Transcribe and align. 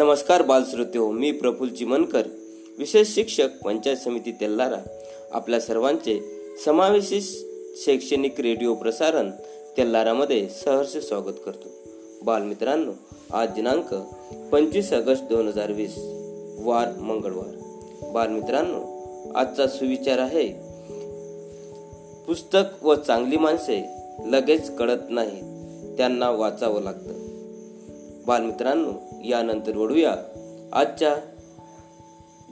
नमस्कार 0.00 0.42
बालश्रोते 0.42 0.98
हो 0.98 1.10
मी 1.12 1.30
प्रफुल 1.32 1.68
चिमनकर 1.68 2.26
विशेष 2.78 3.08
शिक्षक 3.14 3.48
पंचायत 3.64 3.96
समिती 3.96 4.32
तेल्लारा 4.32 4.78
आपल्या 5.32 5.60
सर्वांचे 5.60 6.18
समावेशी 6.64 7.20
शैक्षणिक 7.76 8.40
रेडिओ 8.40 8.74
प्रसारण 8.74 9.30
तेल्लारामध्ये 9.76 10.48
सहर्ष 10.48 10.96
स्वागत 10.96 11.42
करतो. 11.46 11.68
बालमित्रांनो 12.22 12.92
आज 13.32 13.48
दिनांक 13.48 13.94
पंचवीस 14.52 14.92
ऑगस्ट 14.92 15.24
दोन 15.24 15.48
हजार 15.48 15.72
वीस 15.72 15.98
वार 16.64 16.88
मंगळवार. 17.00 18.10
बालमित्रांनो 18.12 18.82
आजचा 19.34 19.66
सुविचार 19.66 20.18
आहे 20.18 20.48
पुस्तक 22.26 22.84
व 22.84 22.94
चांगली 22.94 23.36
माणसे 23.36 23.82
लगेच 24.26 24.76
कळत 24.76 25.10
नाही 25.10 25.40
त्यांना 25.96 26.30
वाचावं 26.30 26.82
लागतं. 26.82 27.19
बालमित्रांनो 28.26 28.92
यानंतर 29.24 29.76
वळूया 29.76 30.14
आजच्या 30.72 31.14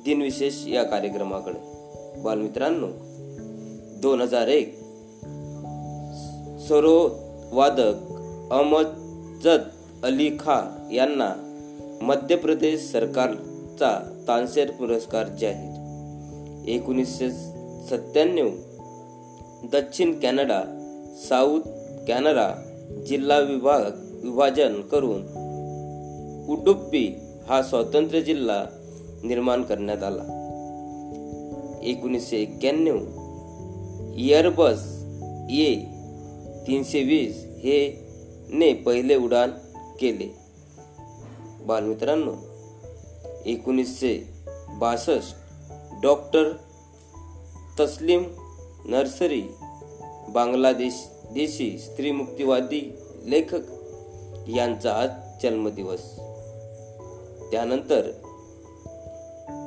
दिनविशेष 0.05 0.55
या 0.67 0.83
कार्यक्रमाकडे. 0.83 1.59
बालमित्रांनो 2.21 2.87
दोन 4.01 4.21
हजार 4.21 4.49
एक 4.49 4.79
वादक 7.53 7.95
अहमद 8.53 9.49
अली 10.03 10.31
खा 10.31 10.89
यांना 10.93 11.35
मध्य 12.03 12.37
प्रदेश 12.37 12.93
सरकारचा 12.93 14.23
तानसेर 14.29 14.71
पुरस्कार 14.71 15.27
जाहीर. 15.27 15.79
एकोणीसशे 16.69 17.31
सत्त्याण्णव 17.91 18.49
दक्षिण 19.73 20.21
कॅनडा 20.21 20.63
साऊथ 21.29 21.61
कॅनडा 22.09 22.51
जिल्हा 23.07 23.39
विभाग 23.39 23.81
विभाजन 24.23 24.81
करून 24.81 25.48
उडुप्पी 26.49 27.19
हा 27.49 27.63
स्वातंत्र्य 27.63 28.21
जिल्हा 28.21 28.65
निर्माण 29.25 29.63
करण्यात 29.63 30.03
आला. 30.03 30.23
एकोणीसशे 31.83 32.37
एक्क्याण्णव 32.37 32.99
इयरबस 34.17 34.81
ए 35.51 35.75
तीनशे 36.67 37.03
वीस 37.03 37.45
हे 37.63 37.79
ने 38.53 38.73
पहिले 38.73 39.17
उडान 39.17 39.51
केले. 40.01 40.35
बालमित्रांनो 41.67 42.35
एकोणीसशे 43.47 44.29
बासष्ट 44.81 45.37
डॉक्टर 46.03 46.53
तस्लीम 47.81 48.23
नर्सरी 48.85 49.43
बांगलादेश 50.29 51.05
देशी 51.35 51.79
स्त्रीमुक्तीवादी 51.79 52.99
लेखक 53.25 53.61
यांचा 54.49 54.93
आज 54.93 55.11
जन्मदिवस. 55.43 56.19
त्यानंतर 57.51 58.11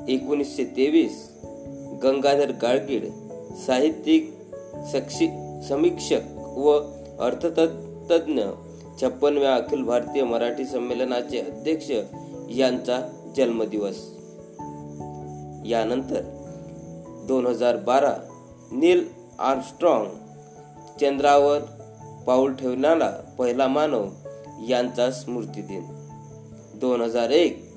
एकोणीसशे 0.08 0.64
तेवीस 0.64 1.28
गंगाधर 2.04 2.52
गाडगीळ 2.62 3.10
साहित्यिक 3.68 4.36
सक्षी 4.92 5.28
समीक्षक 5.70 6.22
व 6.38 6.80
अर्थतज्ञ 7.20 8.42
छप्पनव्या 9.02 9.56
अखिल 9.56 9.84
भारतीय 9.84 10.24
मराठी 10.24 10.66
संमेलनाचे 10.66 11.40
अध्यक्ष 11.40 11.92
यांचा 12.58 13.10
जन्मदिवस. 13.38 13.98
यानंतर 15.66 16.22
दोन 17.28 17.48
हजार 17.48 17.76
बारा 17.78 18.14
नील 18.72 19.06
आर्मस्ट्रॉंग 19.40 20.06
चंद्रावर 21.02 21.60
पाऊल 22.28 22.54
ठेवणारा 22.54 23.36
पहिला 23.40 23.68
मानव 23.68 24.06
यांचा 24.70 25.12
स्मृती 25.12 25.62
दिन 25.62 26.08
दोन 26.76 27.02
हजार 27.02 27.30
एक 27.30 27.71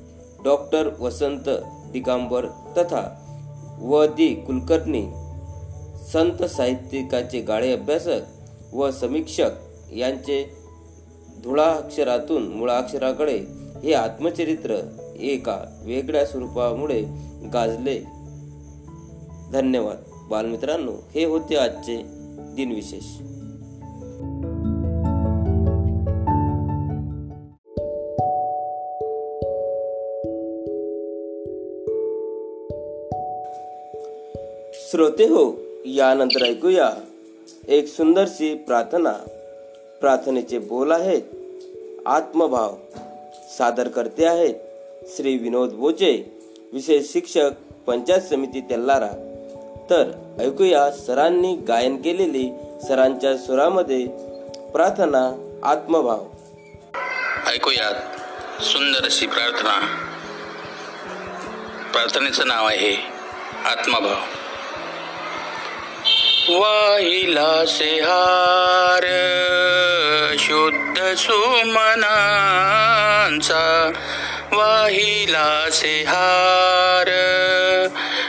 डॉक्टर 0.44 0.90
वसंत 1.00 1.48
दिगांबर 1.92 2.44
तथा 2.44 3.20
व 3.82 4.04
दी 4.04 4.34
कुलकर्णी 4.34 5.12
संत 6.12 6.44
साहित्यिकाचे 6.44 7.40
गाळे 7.40 7.72
अभ्यासक 7.72 8.20
व 8.74 8.90
समीक्षक 8.90 9.50
यांचे 9.92 10.56
धुळाक्षरातून 11.44 12.48
मुळाक्षराकडे 12.48 13.38
हे 13.82 13.92
आत्मचरित्र 13.92 14.76
एका 15.18 15.58
वेगळ्या 15.84 16.26
स्वरूपामुळे 16.26 17.02
गाजले. 17.52 18.00
धन्यवाद. 19.52 19.96
बालमित्रांनो 20.30 20.92
हे 21.14 21.24
होते 21.24 21.56
आजचे 21.56 22.02
दिनविशेष. 22.56 23.33
श्रोते 34.94 35.24
हो 35.24 35.42
यानंतर 35.84 36.42
ऐकूया 36.46 36.90
एक 37.68 37.86
सुंदरशी 37.88 38.54
प्रार्थना. 38.54 39.12
प्रार्थनेचे 40.00 40.58
बोल 40.58 40.92
आहेत 40.92 41.22
आत्मभाव 42.06 42.74
सादर 43.58 43.88
करते 43.88 44.26
आहेत 44.26 44.54
श्री 45.16 45.36
विनोद 45.36 45.70
बोचे 45.70 46.12
विशेष 46.72 47.12
शिक्षक 47.12 47.50
पंचायत 47.86 48.20
समिती 48.20 48.60
तेल्लारा 48.60 49.08
तर 49.90 50.12
ऐकूया 50.40 50.90
सरांनी 50.90 51.56
गायन 51.56 51.96
केलेली 51.96 52.52
सरांच्या 52.88 53.36
सुरामध्ये 53.36 54.06
प्रार्थना 54.72 55.26
आत्मभाव. 55.62 56.24
ऐकूयात 57.50 58.62
सुंदर 58.62 59.04
अशी 59.04 59.26
प्रार्थना. 59.26 59.78
प्रार्थनेचं 61.92 62.46
नाव 62.46 62.66
आहे 62.66 62.96
आत्मभाव. 63.64 64.43
वाहिला 66.48 67.64
से 67.64 67.84
हार 67.84 69.04
शुद्ध 70.38 71.14
सुमनांचा. 71.14 73.92
वाहिला 74.52 75.68
से 75.72 76.02
हार 76.02 77.10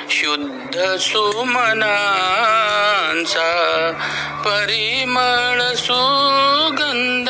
शुद्ध 0.09 0.95
सुमनांचा. 0.95 3.91
परिमळ 4.45 5.75
सुगंध 5.75 7.29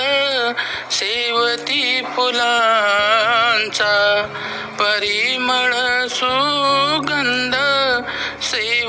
सेवती 0.92 2.02
फुलांचा. 2.16 4.28
परिमळ 4.80 5.45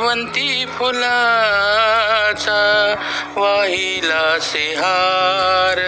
शेवंती 0.07 0.67
फुलाचा 0.67 2.95
वाहिला 3.37 4.39
सेहार. 4.39 5.79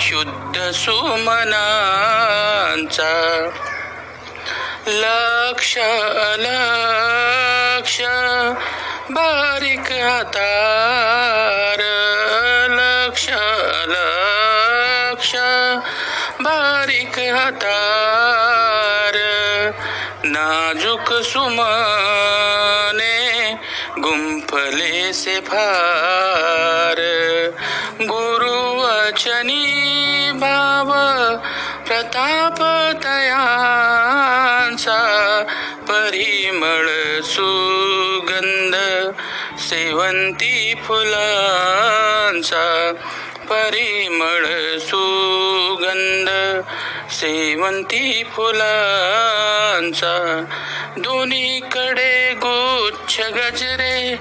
शुद्ध 0.00 0.70
सुमनांचा 0.70 3.48
लक्ष 4.86 5.78
लक्ष. 6.38 8.02
बारीक 9.10 9.78
हातार 9.78 11.82
लक्ष 12.70 13.30
लक्ष. 13.88 15.36
बारीक 16.40 17.18
हातार 17.18 19.16
नाजुक 20.24 21.14
सुमन 21.14 21.95
गुंफले 23.98 25.12
से 25.12 25.34
फार 25.40 26.98
गुरुवचनी 28.02 29.62
भाव 30.34 30.90
प्रताप 31.86 32.58
तयांचा 33.04 34.98
परिमळ 35.88 36.86
सुगंध 37.24 38.74
सेवंती 39.58 40.74
फुलांचा। 40.84 42.66
परिमळ 43.50 44.44
सुगंध 44.78 46.28
सेवंती 47.16 48.22
फुलांचा. 48.32 50.44
दोन्हीकडे 50.96 52.34
गुच्छ 52.34 53.20
गजरे. 53.20 54.16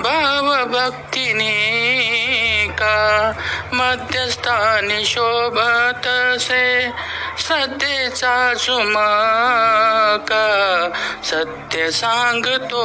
भाव 0.00 0.64
भक्तीने 0.64 2.66
का? 2.70 3.32
मध्यस्थानी 3.72 5.04
शोभत 5.04 6.06
असे. 6.06 6.90
सत्यचा 7.44 8.54
का 10.28 10.44
सत्य 11.24 11.90
सांगतो 11.90 12.84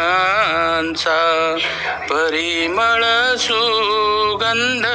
परिमळ 2.11 3.05
सुगंध 3.37 4.87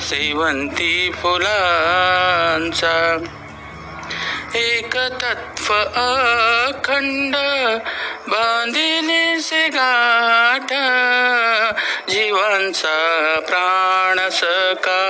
सेवंती 0.00 1.10
फुलांचा. 1.22 2.94
एक 4.56 4.94
तत्व 5.22 5.72
अखंड 5.74 7.34
बांधिले 8.28 9.40
से 9.42 9.66
गाठ 9.74 10.72
जीवांचा 12.10 12.94
प्राण 13.48 14.18
सका 14.38 15.00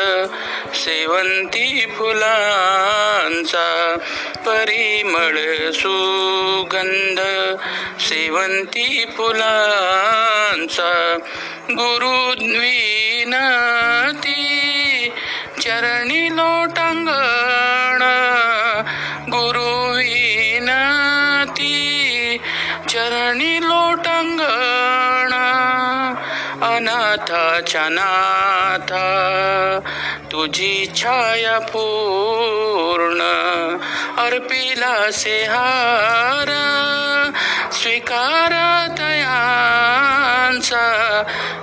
सेवंती 0.75 1.85
फुलांचा 1.97 3.67
परिमळ 4.45 5.37
सुगंध 5.71 7.19
सेवंती 7.99 9.05
फुलांचा 9.17 10.91
गुरुद्विनती 11.71 12.49
चरणी 15.61 16.27
लोटांगण 16.35 17.38
चरणी 23.29 23.57
लोटांगण 23.61 25.33
अनाथाच्या 26.65 27.89
नाथा. 27.89 29.09
तुझी 30.31 30.91
छाया 30.95 31.59
पूर्ण 31.59 33.21
अर्पिला 34.21 35.11
से 35.11 35.43
हार 35.43 36.49
स्वीकार 37.71 38.51
तयांचा 38.99 40.87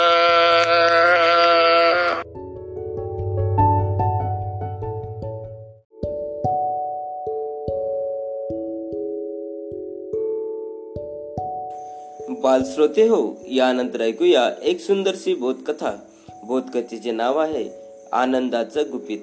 बालश्रोते 12.28 13.02
हो, 13.02 13.40
यानंतर 13.46 14.00
ऐकूया 14.00 14.50
एक 14.62 14.80
सुंदरशी 14.80 15.34
बोधकथा. 15.34 15.96
बोधकथेचे 16.42 17.10
नाव 17.10 17.38
आहे 17.38 17.81
आनंदाचं 18.12 18.82
गुपित 18.92 19.18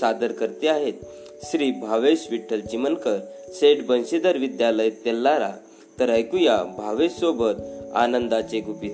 सादर 0.00 0.32
करते 0.32 0.68
आहेत. 0.68 0.92
श्री 1.42 1.70
भावेश 1.70 2.26
विठ्ठल 2.30 2.60
चिमनकर 2.60 3.18
सेठ 3.48 3.84
बंशीधर 3.84 4.36
विद्यालय 4.36 4.90
तेल्लारा 4.90 5.50
तर 6.00 6.10
ऐकूया 6.10 6.62
भावेश 6.62 7.12
सोबत 7.12 7.54
आनंदाचे 7.94 8.60
गुपित. 8.60 8.90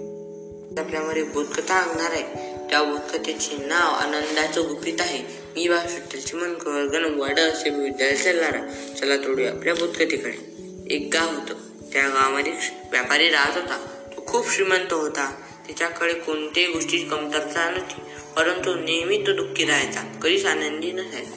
आपल्यामध्ये 0.79 1.23
बोधकथा 1.23 1.75
आणणार 1.75 2.11
आहे. 2.11 2.49
त्या 2.71 2.83
बोधकथेचे 2.83 3.67
नाव 3.67 3.95
आनंदाचं 3.95 4.61
गुपित 4.61 5.01
आहे. 5.01 5.19
मी 5.57 5.69
भावेश 5.69 5.95
विठ्ठल 5.95 6.19
चिमनकर 6.19 6.87
गणम 6.87 7.25
असे 7.25 7.71
विद्यालय 7.71 8.25
तेल्लारा 8.25 8.93
चला 8.99 9.17
तोडूया 9.17 9.51
आपल्या 9.51 9.75
बोधकथेकडे 9.75 10.59
एक 10.91 11.11
गाव 11.13 11.29
होतं. 11.29 11.55
त्या 11.93 12.03
गावामध्ये 12.03 12.53
व्यापारी 12.91 13.29
राहत 13.29 13.57
होता. 13.57 13.77
तो 14.17 14.25
खूप 14.27 14.51
श्रीमंत 14.51 14.93
होता. 14.93 15.31
त्याच्याकडे 15.67 16.13
कोणत्याही 16.13 16.73
गोष्टीची 16.73 17.05
कमतरता 17.05 17.71
नव्हती. 17.71 18.01
परंतु 18.39 18.75
नेहमी 18.75 19.19
तो 19.27 19.33
दुःखी 19.33 19.65
राहायचा. 19.65 20.01
कधीच 20.01 20.47
आनंदी 20.47 20.93
नसायचा. 20.93 21.37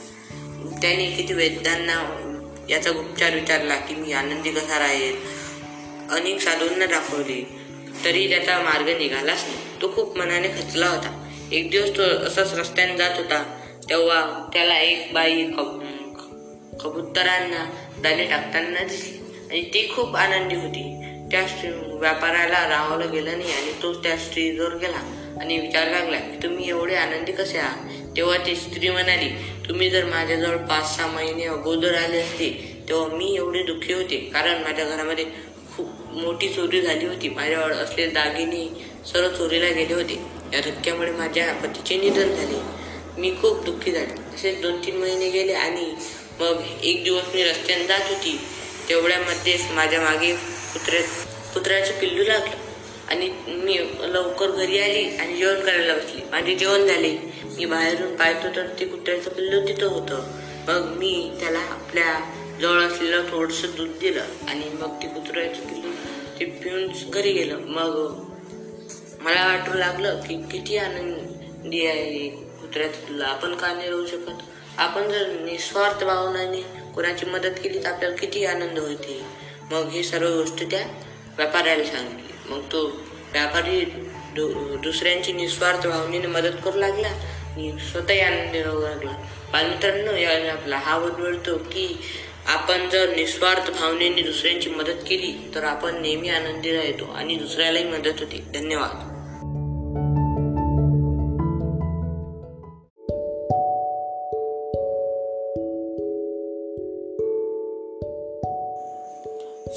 त्याने 0.82 1.12
किती 1.12 1.34
वैद्यांना 1.34 2.28
याचा 2.70 2.90
उपचार 2.90 3.34
विचारला 3.34 3.76
की 3.76 3.96
मी 3.96 4.12
आनंदी 4.12 4.52
कसा 4.52 4.80
राहील? 4.80 5.16
अनेक 6.12 6.42
साधूंना 6.42 6.86
दाखवले 6.86 7.56
तरी 8.06 8.30
त्याचा 8.30 8.60
मार्ग 8.60 8.90
निघालाच 8.90 9.44
नाही. 9.44 9.82
तो 9.82 9.96
खूप 9.96 10.18
मनाने 10.18 10.48
खचला 10.48 10.88
होता. 10.88 11.30
एक 11.52 11.72
दिवस 11.72 11.90
तो 11.98 12.02
असाच 12.02 12.54
रस्त्याने 12.54 12.98
जात 12.98 13.18
होता. 13.18 13.60
तेव्हा 13.90 14.50
त्याला 14.54 14.80
एक 14.80 15.14
बाई 15.14 15.44
कब- 15.44 16.78
कबुतरांना 16.78 17.66
दाणे 18.00 18.26
टाकताना 18.26 18.84
दिसली. 18.84 19.18
आणि 19.52 19.62
ती 19.62 19.94
खूप 19.96 20.16
आनंदी 20.16 20.56
होती. 20.56 20.98
त्या 21.32 21.48
व्यापाराला 21.98 22.70
राहावलं 22.70 23.12
गेलं 23.12 23.38
नाही 23.38 23.54
आणि 23.54 23.74
तो 23.84 23.94
त्या 23.94 24.18
स्त्रीजवळ 24.18 24.78
गेला. 24.78 25.21
आणि 25.40 25.58
विचार 25.58 25.88
लागला 25.88 26.18
की 26.18 26.38
तुम्ही 26.44 26.70
एवढे 26.70 26.96
आनंदी 26.96 27.32
कसे 27.32 27.58
आहात? 27.58 27.88
तेव्हा 28.18 28.38
ती 28.38 28.56
स्त्री 28.56 28.90
म्हणाली 28.90 29.30
तुम्ही 29.68 29.90
जर 29.90 30.06
माझ्याजवळ 30.06 30.58
पाच 30.58 30.96
सहा 30.98 31.08
महिने 31.08 31.46
अगोदर 31.46 31.96
आले 31.96 32.20
असते 32.22 32.50
तेव्हा 32.90 33.18
मी 33.18 33.36
एवढे 33.36 33.64
दुःखी 33.64 33.94
होते. 33.94 34.18
कारण 34.34 34.64
माझ्या 34.64 34.86
घरामध्ये 34.86 35.26
खूप 35.76 35.90
मोठी 36.12 36.50
चोरी 36.50 36.82
झाली 36.82 37.06
होती. 37.06 37.30
माझ्यावर 37.30 37.72
असलेले 37.72 38.12
दागिने 38.12 38.68
सर्व 39.06 39.28
चोरीला 39.30 39.70
गेले 39.70 39.94
होते. 39.94 40.20
या 40.54 40.60
धक्क्यामुळे 40.60 41.12
माझ्या 41.12 41.54
पतीचे 41.54 41.98
निधन 41.98 42.36
झाले. 42.36 42.60
मी 43.18 43.32
खूप 43.42 43.64
दुःखी 43.66 43.92
झाले. 43.92 44.36
असेच 44.36 44.62
दोन 44.62 44.86
तीन 44.86 44.98
महिने 44.98 45.30
गेले 45.30 45.54
आणि 45.54 45.86
मग 46.40 46.64
एक 46.84 47.04
दिवस 47.04 47.24
मी 47.36 47.44
रस्त्याने 47.44 47.86
जात 47.86 48.10
होती. 48.10 48.40
तेवढ्यामध्येच 48.90 49.72
माझ्या 49.72 50.02
मागे 50.02 50.34
कुत्र्या 50.74 51.02
कुत्र्याचं 51.54 52.00
पिल्लू 52.00 52.24
लागलं. 52.24 52.61
आणि 53.12 53.30
मी 53.48 53.78
लवकर 54.14 54.52
घरी 54.52 54.78
आली 54.80 55.04
आणि 55.18 55.38
जेवण 55.38 55.60
करायला 55.62 55.94
बसली. 55.94 56.22
माझे 56.32 56.56
जेवण 56.56 56.86
झाले. 56.88 57.10
मी 57.58 57.66
बाहेरून 57.66 58.16
पाहतो 58.16 58.56
तर 58.56 58.68
ते 58.80 58.86
कुत्र्याचं 58.86 59.32
पिल्लू 59.32 59.60
तिथं 59.68 59.88
होतं. 59.88 60.22
मग 60.68 60.94
मी 60.98 61.32
त्याला 61.40 61.60
आपल्या 61.60 62.14
जवळ 62.62 62.82
असलेलं 62.82 63.24
थोडंसं 63.32 63.76
दूध 63.78 63.90
दिलं 64.00 64.26
आणि 64.48 64.70
मग 64.74 65.02
ते 65.02 65.08
कुत्र्याचं 65.08 65.68
पिल्लू 65.68 65.92
ते 66.40 66.46
पिऊन 66.64 66.88
घरी 67.12 67.32
गेलं. 67.32 67.60
मग 67.68 67.98
मला 69.22 69.46
वाटू 69.48 69.78
लागलं 69.78 70.20
की 70.20 70.36
किती 70.52 70.78
आनंदी 70.78 71.86
आहे 71.86 72.28
कुत्र्याचं 72.62 73.06
पिल्लू. 73.08 73.24
आपण 73.24 73.56
का 73.56 73.74
नाही 73.74 73.90
राहू 73.90 74.06
शकत? 74.06 74.42
आपण 74.78 75.10
जर 75.10 75.30
निस्वार्थ 75.42 76.04
भावनाने 76.04 76.62
कोणाची 76.96 77.26
मदत 77.26 77.60
केली 77.64 77.84
तर 77.84 77.90
आपल्याला 77.90 78.16
किती 78.16 78.46
आनंद 78.46 78.80
होते 78.80 79.22
मग 79.72 79.90
ही 79.90 80.04
सर्व 80.04 80.28
गोष्ट 80.38 80.64
त्या 80.72 80.86
व्यापाऱ्याला 81.38 81.84
सांगितली. 81.84 82.31
मग 82.52 82.72
तो 82.72 82.86
व्यापारी 83.32 83.86
दु- 84.36 84.82
दुसऱ्यांची 84.82 85.34
निस्वार्थ 85.34 85.88
भावनेने 85.88 86.28
मदत 86.28 86.58
करू 86.66 86.80
लागला 86.80 87.08
आणि 87.08 87.72
स्वतःही 87.92 88.20
आनंदी 88.20 88.64
राहू 88.64 88.82
लागला 88.82 89.12
बालमित्रांनो 89.52 90.12
या 90.12 90.54
आपला 90.54 90.78
हा 90.78 90.98
बदलतो 91.00 91.58
की 91.58 91.98
आपण 92.48 92.90
जर 92.90 93.16
निस्वार्थ 93.16 93.72
भावनेने 93.72 94.22
दुसऱ्यांची 94.22 94.70
मदत 94.70 95.04
केली 95.08 95.52
तर 95.56 95.64
आपण 95.64 96.02
नेहमी 96.02 96.30
आनंदी 96.30 96.72
राहतो 96.72 97.12
आणि 97.12 97.36
दुसऱ्यालाही 97.36 97.86
मदत 97.86 98.20
होते. 98.20 98.44
धन्यवाद. 98.54 99.11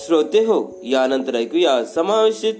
श्रोते 0.06 0.38
हो 0.38 0.80
यानंतर 0.84 1.34
ऐकूया 1.34 1.84
समावेशित 1.84 2.54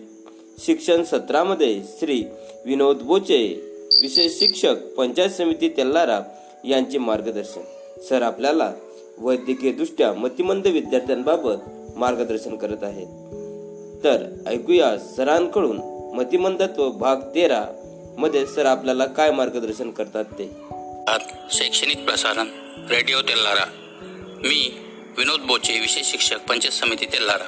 शिक्षण 0.59 1.03
सत्रामध्ये 1.03 1.81
श्री 2.01 2.25
विनोद 2.67 2.97
बोचे 2.97 3.61
विशेष 4.03 4.39
शिक्षक 4.39 4.77
पंचायत 4.97 5.31
समिती 5.31 5.69
तेल्लारा 5.69 6.21
यांचे 6.65 6.99
मार्गदर्शन. 6.99 7.61
सर 8.09 8.23
आपल्याला 8.23 8.73
वैद्यकीय 9.19 9.73
दृष्ट्या 9.73 10.13
मतिमंद 10.13 10.67
विद्यार्थ्यांबाबत 10.67 11.55
मार्गदर्शन 11.97 12.57
करत 12.57 12.83
आहेत. 12.83 13.07
तर 14.05 14.27
ऐकूया 14.47 14.99
सरांकडून 14.99 15.79
मतिमंदत्व 16.15 16.91
भाग 16.91 17.17
तेरा 17.17 17.65
मध्ये 18.19 18.47
सर 18.47 18.67
आपल्याला 18.67 19.07
काय 19.07 19.31
मार्गदर्शन 19.31 19.91
करतात 19.91 20.25
ते? 20.25 20.51
शैक्षणिक 21.51 22.05
प्रसारण 22.05 22.47
रेडिओ 22.91 23.21
तेल्लारा 23.21 23.65
मी 24.39 24.84
विनोद 25.19 25.41
बोचे 25.41 25.81
विशेष 25.81 26.07
शिक्षक 26.07 26.41
पंचायत 26.41 26.73
समिती 26.73 27.07
तेल्लारा 27.07 27.45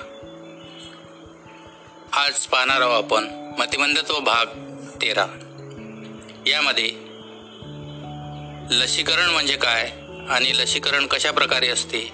आज 2.13 2.47
पाहणार 2.47 2.81
आहोत 2.81 3.05
आपण 3.05 3.25
मतिमंदत्व 3.59 4.19
भाग 4.21 4.47
तेरा. 5.03 5.27
यामध्ये 6.47 6.91
लसीकरण 8.71 9.31
म्हणजे 9.31 9.57
काय 9.57 9.93
आणि 10.29 10.57
लसीकरण 10.59 11.07
कशा 11.07 11.31
प्रकारे 11.31 11.69
असते 11.69 12.13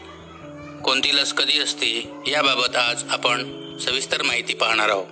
कोणती 0.84 1.16
लस 1.16 1.32
कधी 1.32 1.60
असते 1.60 2.10
याबाबत 2.26 2.76
आज 2.76 3.04
आपण 3.10 3.38
सविस्तर 3.78 4.22
माहिती 4.22 4.54
पाहणार 4.54 4.88
आहोत. 4.88 5.06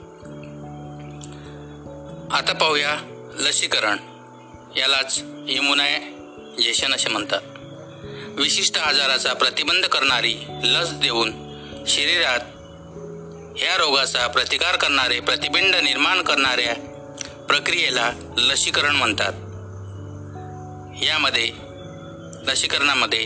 आता 2.33 2.53
पाहूया 2.53 2.97
लसीकरण. 3.41 3.97
यालाच 4.77 5.23
इम्युनायझेशन 5.49 6.95
असे 6.95 7.09
म्हणतात. 7.09 7.41
विशिष्ट 8.37 8.79
आजाराचा 8.79 9.33
प्रतिबंध 9.33 9.87
करणारी 9.87 10.35
लस 10.63 10.91
देऊन 10.91 11.31
शरीरात 11.89 12.41
ह्या 13.59 13.77
रोगाचा 13.77 14.27
प्रतिकार 14.27 14.77
करणारे 14.77 15.21
प्रतिबिंड 15.21 15.75
निर्माण 15.75 16.23
करणाऱ्या 16.23 16.75
प्रक्रियेला 17.47 18.11
लसीकरण 18.39 18.97
म्हणतात. 18.97 19.33
यामध्ये 21.03 21.51
लसीकरणामध्ये 22.47 23.25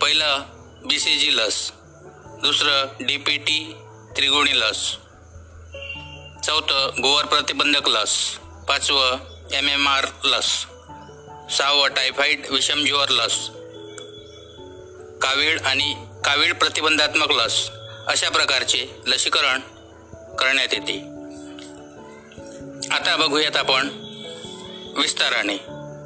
पहिलं 0.00 0.42
बी 0.86 0.98
सी 0.98 1.14
जी 1.18 1.36
लस 1.36 1.70
दुसरं 2.42 3.04
डी 3.06 3.16
पी 3.16 3.36
टी 3.36 3.74
त्रिगुणी 4.16 4.60
लस 4.60 4.90
चौथं 6.46 7.02
गोवर 7.02 7.24
प्रतिबंधक 7.24 7.88
लस 7.88 8.16
पाचवं 8.68 9.16
एम 9.52 9.68
एम 9.68 9.88
आर 9.88 10.06
लस 10.24 10.48
सहावं 11.50 11.88
टायफाईड 11.88 12.46
विषमज्वर 12.50 13.08
लस 13.08 13.48
कावीळ 15.24 15.60
आणि 15.60 15.94
कावीळ 16.24 16.52
प्रतिबंधात्मक 16.52 17.30
लस 17.30 17.70
अशा 18.06 18.28
प्रकारचे 18.28 18.86
लसीकरण 19.06 19.60
करण्यात 20.36 20.68
येते. 20.72 20.98
आता 22.94 23.16
बघूयात 23.16 23.56
आपण 23.56 23.88
विस्ताराने. 24.96 25.56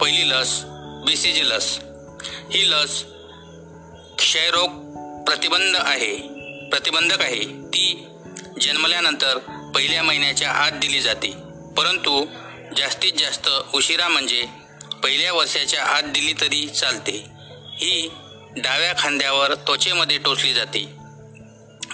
पहिली 0.00 0.30
लस 0.30 0.60
बी 1.06 1.16
सी 1.16 1.32
जी 1.32 1.48
लस. 1.48 1.78
ही 2.52 2.70
लस 2.70 3.04
क्षयरोग 4.18 4.70
प्रतिबंध 5.26 5.76
आहे 5.76 6.16
प्रतिबंधक 6.68 7.20
आहे. 7.20 7.44
ती 7.44 8.06
जन्मल्यानंतर 8.60 9.38
पहिल्या 9.74 10.02
महिन्याच्या 10.02 10.50
आत 10.50 10.70
दिली 10.70 11.00
जाते. 11.00 11.30
परंतु 11.76 12.26
जास्तीत 12.76 13.12
जास्त 13.18 13.48
उशिरा 13.74 14.08
म्हणजे 14.08 14.46
पहिल्या 15.02 15.32
वर्षाच्या 15.32 15.84
आत 15.84 16.02
दिली 16.02 16.32
तरी 16.32 16.68
चालते. 16.68 17.24
ही 17.74 18.10
डाव्या 18.56 18.94
खांद्यावर 18.98 19.54
त्वचेमध्ये 19.54 20.18
टोचली 20.18 20.52
जाते. 20.54 20.94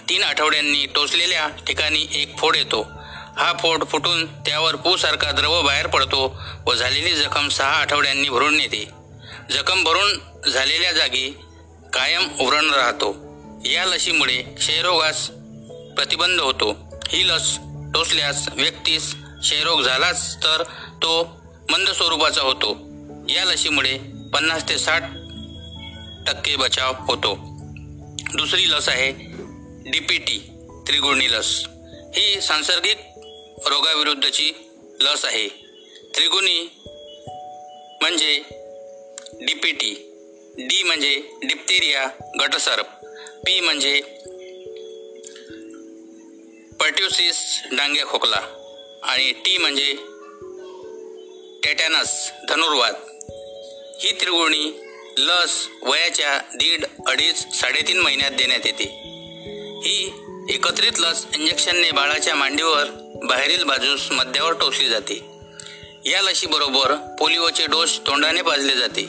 तीन 0.09 0.23
आठवड्यांनी 0.23 0.87
टोचलेल्या 0.87 1.49
ठिकाणी 1.49 2.07
एक 2.13 2.39
फोड 2.39 2.57
येतो. 2.57 2.83
हा 3.37 3.53
फोड 3.61 3.85
फुटून 3.87 4.27
त्यावर 4.27 4.77
पूसारखा 4.77 5.31
द्रव 5.33 5.63
बाहेर 5.63 5.87
पडतो 5.87 6.41
व 6.67 6.75
झालेली 6.75 7.15
जखम 7.15 7.49
सहा 7.49 7.69
आठवड्यांनी 7.69 8.29
भरून 8.29 8.61
येते. 8.61 8.91
जखम 9.51 9.85
भरून 9.85 10.19
झालेल्या 10.51 10.93
जागी 10.93 11.31
कायम 11.93 12.29
उरण 12.41 12.71
राहतो. 12.71 13.17
या 13.65 13.85
लसीमुळे 13.85 14.43
क्षयरोगास 14.43 15.31
प्रतिबंध 15.97 16.41
होतो. 16.41 17.01
ही 17.09 17.29
लस 17.29 17.59
टोचल्यास 17.95 18.49
व्यक्तीस 18.53 19.15
क्षयरोग 19.43 19.83
झालाच 19.83 20.37
तर 20.37 20.63
तो 21.03 21.41
मंद 21.71 21.91
स्वरूपाचा 21.91 22.43
होतो. 22.43 22.77
या 23.29 23.45
लसीमुळे 23.45 23.99
पन्नास 24.35 24.69
ते 24.69 24.79
साठ 24.79 25.03
टक्के 26.27 26.57
बचाव 26.57 26.95
होतो. 26.99 27.35
दुसरी 28.35 28.71
लस 28.71 28.89
आहे 28.89 29.11
डी 29.91 30.01
पी 30.01 30.19
टी 30.19 30.39
त्रिगुणी 30.87 31.31
लस. 31.33 31.65
ही 32.17 32.41
सांसर्गिक 32.41 32.99
रोगाविरुद्धची 33.67 34.53
लस 35.01 35.25
आहे. 35.25 35.49
त्रिगुणी 36.15 36.71
म्हणजे 38.01 38.39
डी 39.47 39.55
पी 39.55 39.73
टी 39.73 39.93
डी 40.59 40.83
म्हणजे 40.83 41.15
डिप्टेरिया 41.43 42.07
गटसर्प 42.41 42.87
पी 43.47 43.61
म्हणजे 43.61 44.01
पर्ट्युसिस 46.81 47.63
डांग्या 47.73 48.07
खोकला 48.07 48.41
आणि 49.03 49.33
टी 49.33 49.59
म्हणजे 49.59 49.93
टेटॅनस 51.65 52.31
धनुर्वाद 52.49 52.95
ही 54.03 54.13
त्रिगुणी 54.21 54.84
लस 55.19 55.69
वयाच्या 55.83 56.39
दीड 56.39 56.85
अडीच 57.07 57.61
साडेतीन 57.61 58.01
महिन्यात 58.01 58.31
देण्यात 58.31 58.61
येते. 58.65 58.85
ही 59.85 60.13
एकत्रित 60.49 60.93
लस 60.99 61.27
इंजेक्शनने 61.35 61.91
बाळाच्या 61.91 62.35
मांडीवर 62.35 62.85
बाहेरील 63.25 63.63
बाजूस 63.63 64.11
मध्यावर 64.11 64.53
टोचली 64.53 64.89
जाते. 64.89 65.27
या 66.07 66.23
लशीबरोबर 66.23 66.95
पोलिओचे 66.95 67.67
डोस 67.67 67.99
तोंडाने 67.99 68.43
पाजले 68.43 68.77
जाते. 68.77 69.09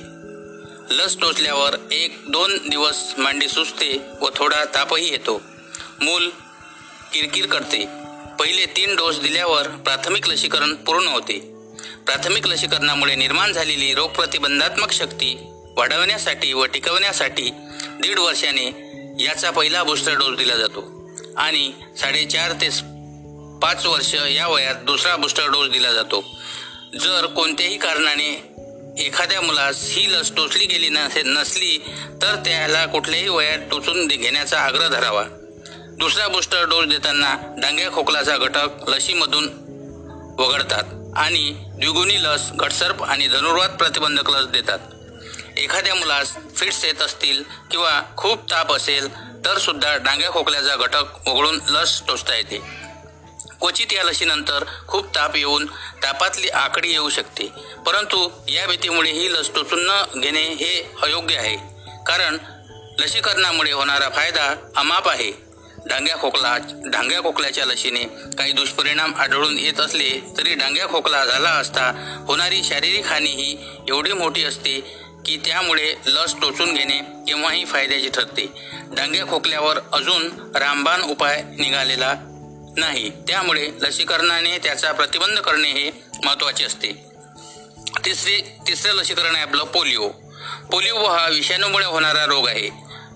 लस 0.89 1.17
टोचल्यावर 1.21 1.75
एक 1.91 2.17
दोन 2.27 2.57
दिवस 2.69 3.13
मांडी 3.17 3.47
सुचते 3.47 4.01
व 4.21 4.29
थोडा 4.35 4.65
तापही 4.65 5.11
येतो. 5.11 5.41
मूल 6.01 6.29
किरकिर 7.13 7.45
करते. 7.45 7.85
पहिले 8.39 8.65
तीन 8.65 8.95
डोस 8.95 9.19
दिल्यावर 9.19 9.67
प्राथमिक 9.67 10.27
लसीकरण 10.27 10.75
पूर्ण 10.75 11.07
होते. 11.07 11.39
प्राथमिक 12.05 12.47
लसीकरणामुळे 12.47 13.15
निर्माण 13.15 13.51
झालेली 13.51 13.93
रोगप्रतिबंधात्मक 13.93 14.91
शक्ती 14.91 15.54
वाढवण्यासाठी 15.77 16.53
व 16.53 16.65
टिकवण्यासाठी 16.65 17.49
दीड 18.01 18.19
वर्षाने 18.19 18.65
याचा 19.19 19.51
पहिला 19.51 19.83
बूस्टर 19.83 20.13
डोस 20.13 20.37
दिला 20.37 20.55
जातो. 20.55 20.95
आणि 21.37 21.71
साडेचार 21.97 22.51
ते 22.51 22.69
पाच 23.61 23.85
वर्ष 23.85 24.15
या 24.15 24.47
वयात 24.47 24.75
दुसरा 24.75 25.15
बूस्टर 25.15 25.47
डोस 25.47 25.69
दिला 25.69 25.91
जातो. 25.93 26.23
जर 26.93 27.25
कोणत्याही 27.25 27.77
कारणाने 27.77 28.55
एखाद्या 28.97 29.41
मुलास 29.41 29.89
ही 29.89 30.13
लस 30.13 30.31
टोचली 30.35 30.65
गेली 30.65 30.89
नसे 30.89 31.21
नसली 31.21 31.77
तर 32.21 32.35
त्याला 32.35 32.85
कुठल्याही 32.85 33.29
वयात 33.29 33.59
टोचून 33.71 34.07
घेण्याचा 34.07 34.59
आग्रह 34.59 34.87
धरावा. 34.87 35.23
दुसरा 35.99 36.27
बूस्टर 36.27 36.63
डोस 36.63 36.85
देताना 36.85 37.35
डांग्या 37.57 37.91
खोकलाचा 37.91 38.37
घटक 38.37 38.89
लसीमधून 38.89 39.47
वगळतात 40.39 40.83
आणि 41.15 41.53
द्विगुणी 41.57 42.23
लस 42.23 42.51
घटसर्प 42.51 43.03
आणि 43.03 43.27
धनुर्वाद 43.27 43.71
प्रतिबंधक 43.71 44.29
लस 44.29 44.45
देतात. 44.45 44.79
एखाद्या 45.57 45.95
मुलास 45.95 46.35
फिट्स 46.55 46.85
येत 46.85 47.01
असतील 47.01 47.43
किंवा 47.71 48.01
खूप 48.17 48.51
ताप 48.51 48.73
असेल 48.73 49.07
तर 49.45 49.57
सुद्धा 49.57 49.97
डांग्या 49.97 50.31
खोकल्याचा 50.31 50.75
घटक 50.75 51.27
वगळून 51.27 51.59
लस 51.69 52.01
टोचता 52.07 52.35
येते. 52.35 52.57
क्वचित 53.59 53.93
या 53.93 54.03
लसीनंतर 54.03 54.63
खूप 54.87 55.15
ताप 55.15 55.35
येऊन 55.35 55.65
तापातली 56.03 56.49
आकडी 56.49 56.91
येऊ 56.91 57.09
शकते. 57.09 57.47
परंतु 57.85 58.29
या 58.47 58.67
भीतीमुळे 58.67 59.11
ही 59.11 59.33
लस 59.33 59.49
टोचून 59.55 59.85
न 59.89 60.19
घेणे 60.21 60.43
हे 60.43 60.91
अयोग्य 61.01 61.35
आहे. 61.35 61.55
कारण 62.07 62.37
लसीकरणामुळे 62.99 63.71
होणारा 63.71 64.09
फायदा 64.09 64.55
अमाप 64.75 65.09
आहे. 65.09 65.45
डांग्या 65.85 66.17
खोकला 66.17 66.57
डांग्या 66.85 67.21
खोकल्याच्या 67.23 67.65
लसीने 67.65 68.03
काही 68.37 68.51
दुष्परिणाम 68.51 69.15
आढळून 69.15 69.57
येत 69.57 69.79
असले 69.79 70.33
तरी 70.37 70.53
डांग्या 70.53 70.87
खोकला 70.87 71.25
झाला 71.25 71.49
असता 71.49 71.91
होणारी 72.27 72.63
शारीरिक 72.63 73.05
हानी 73.05 73.29
ही 73.29 73.57
एवढी 73.87 74.13
मोठी 74.13 74.43
असते 74.43 75.04
की 75.25 75.37
त्यामुळे 75.37 75.93
लस 76.05 76.35
टोचून 76.41 76.73
घेणे 76.73 76.99
केव्हाही 76.99 77.65
फायद्याचे 77.65 78.09
ठरते. 78.09 78.45
डांगे 78.73 79.21
खोकल्यावर 79.21 79.77
अजून 79.93 80.27
रामबाण 80.55 81.01
उपाय 81.01 81.43
निघालेला 81.43 82.13
नाही. 82.77 83.09
त्यामुळे 83.09 83.69
लसीकरणाने 83.81 84.57
त्याचा 84.57 84.91
प्रतिबंध 84.91 85.39
करणे 85.39 85.71
हे 85.71 85.91
महत्त्वाचे 86.23 86.65
असते. 86.65 86.91
तिसरी 88.05 88.41
तिसरं 88.67 88.93
लसीकरण 88.93 89.35
आहे 89.35 89.43
आपलं 89.43 89.63
पोलिओ. 89.63 90.09
पोलिओ 90.71 91.05
हा 91.05 91.27
विषाणूमुळे 91.27 91.85
होणारा 91.85 92.25
रोग 92.25 92.47
आहे. 92.47 92.69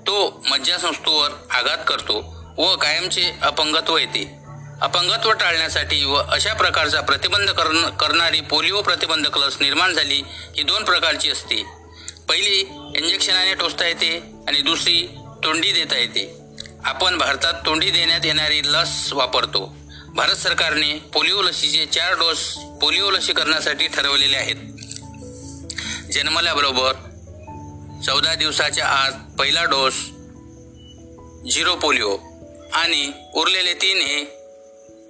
तो 0.08 0.44
मज्जासंस्थूवर 0.50 1.30
आघात 1.52 1.78
करतो 1.88 2.36
व 2.58 2.76
कायमचे 2.76 3.32
अपंगत्व 3.42 3.98
येते. 3.98 4.40
अपंगत्व 4.82 5.32
टाळण्यासाठी 5.32 6.04
व 6.04 6.16
अशा 6.16 6.54
प्रकारचा 6.54 7.02
प्रतिबंध 7.02 7.50
करण 7.50 7.90
करणारी 7.90 8.42
पोलिओ 8.42 8.82
प्रतिबंधक 8.82 9.38
लस 9.38 9.58
निर्माण 9.62 9.94
झाली 9.94 10.22
ही 10.58 10.64
दोन 10.64 10.84
प्रकारची 10.84 11.32
असते. 11.32 11.79
पहिली 12.30 12.60
इंजेक्शनाने 12.96 13.54
टोचता 13.54 13.88
येते 13.88 14.18
आणि 14.48 14.62
दुसरी 14.62 15.08
तोंडी 15.44 15.72
देता 15.72 15.98
येते. 15.98 16.24
आपण 16.86 17.18
भारतात 17.18 17.54
तोंडी 17.66 17.90
देण्यात 17.90 18.26
येणारी 18.26 18.62
लस 18.66 19.14
वापरतो. 19.14 19.76
भारत 20.16 20.36
सरकारने 20.36 20.94
पोलिओ 21.14 21.42
लसीचे 21.42 21.86
चार 21.86 22.14
डोस 22.14 22.58
पोलिओ 22.82 23.12
लसीकरणासाठी 23.12 23.88
ठरवलेले 23.88 24.38
आहेत. 24.38 24.56
जन्मल्याबरोबर 26.14 26.94
चौदा 28.06 28.36
दिवसाच्या 28.36 28.86
आत 28.86 29.12
पहिला 29.40 29.64
डोस 29.64 29.94
झिरो 31.52 31.76
पोलिओ 31.76 32.18
आणि 32.74 33.12
उरलेले 33.34 33.74
तीन 33.74 33.98
हे 33.98 34.24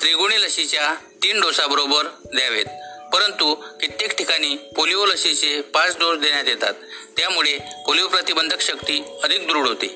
त्रिगुणी 0.02 0.42
लसीच्या 0.42 0.94
तीन 1.24 1.42
डोसाबरोबर 1.42 2.06
द्यावेत. 2.36 2.66
परंतु 3.14 3.56
कित्येक 3.56 4.16
ठिकाणी 4.16 4.56
पोलिओ 4.56 5.06
लसीचे 5.06 5.62
पाच 5.62 5.98
डोस 6.00 6.20
देण्यात 6.20 6.44
येतात. 6.48 6.74
त्यामुळे 7.18 7.58
पोलिओ 7.86 8.08
प्रतिबंधक 8.08 8.62
शक्ती 8.62 9.04
अधिक 9.24 9.48
दृढ 9.48 9.68
होते. 9.68 9.88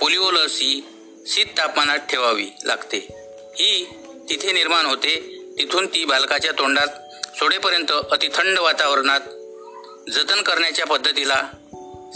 पोलिओ 0.00 0.30
लस 0.30 0.58
ही 0.58 0.82
शीत 1.26 1.46
तापमानात 1.46 1.98
ठेवावी 1.98 2.46
लागते. 2.64 2.98
ही 3.56 3.86
तिथे 4.30 4.52
निर्माण 4.52 4.86
होते 4.86 5.14
तिथून 5.58 5.86
ती 5.86 6.04
बालकाच्या 6.04 6.52
तोंडात 6.52 6.86
सोडेपर्यंत 7.36 7.92
अतिथंड 8.10 8.58
वातावरणात 8.58 9.20
जतन 10.10 10.42
करण्याच्या 10.42 10.86
पद्धतीला 10.86 11.42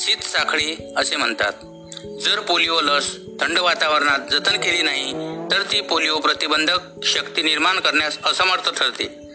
शीत 0.01 0.17
साखळी 0.17 0.95
असे 0.97 1.17
म्हणतात. 1.17 1.53
जर 2.21 2.41
पोलिओ 2.41 2.81
लस 2.81 3.17
थंड 3.41 3.59
वातावरणात 3.59 4.19
जतन 4.31 4.57
केली 4.57 4.83
नाही 4.83 5.13
तर 5.53 5.63
ती 5.63 5.81
पोलिओ 5.81 6.19
प्रतिबंधक 6.19 6.79
शक्ती 7.05 7.43
निर्माण 7.43 7.81
करण्यास 7.81 8.19
असमर्थ 8.25 8.69
ठरते. 8.75 9.28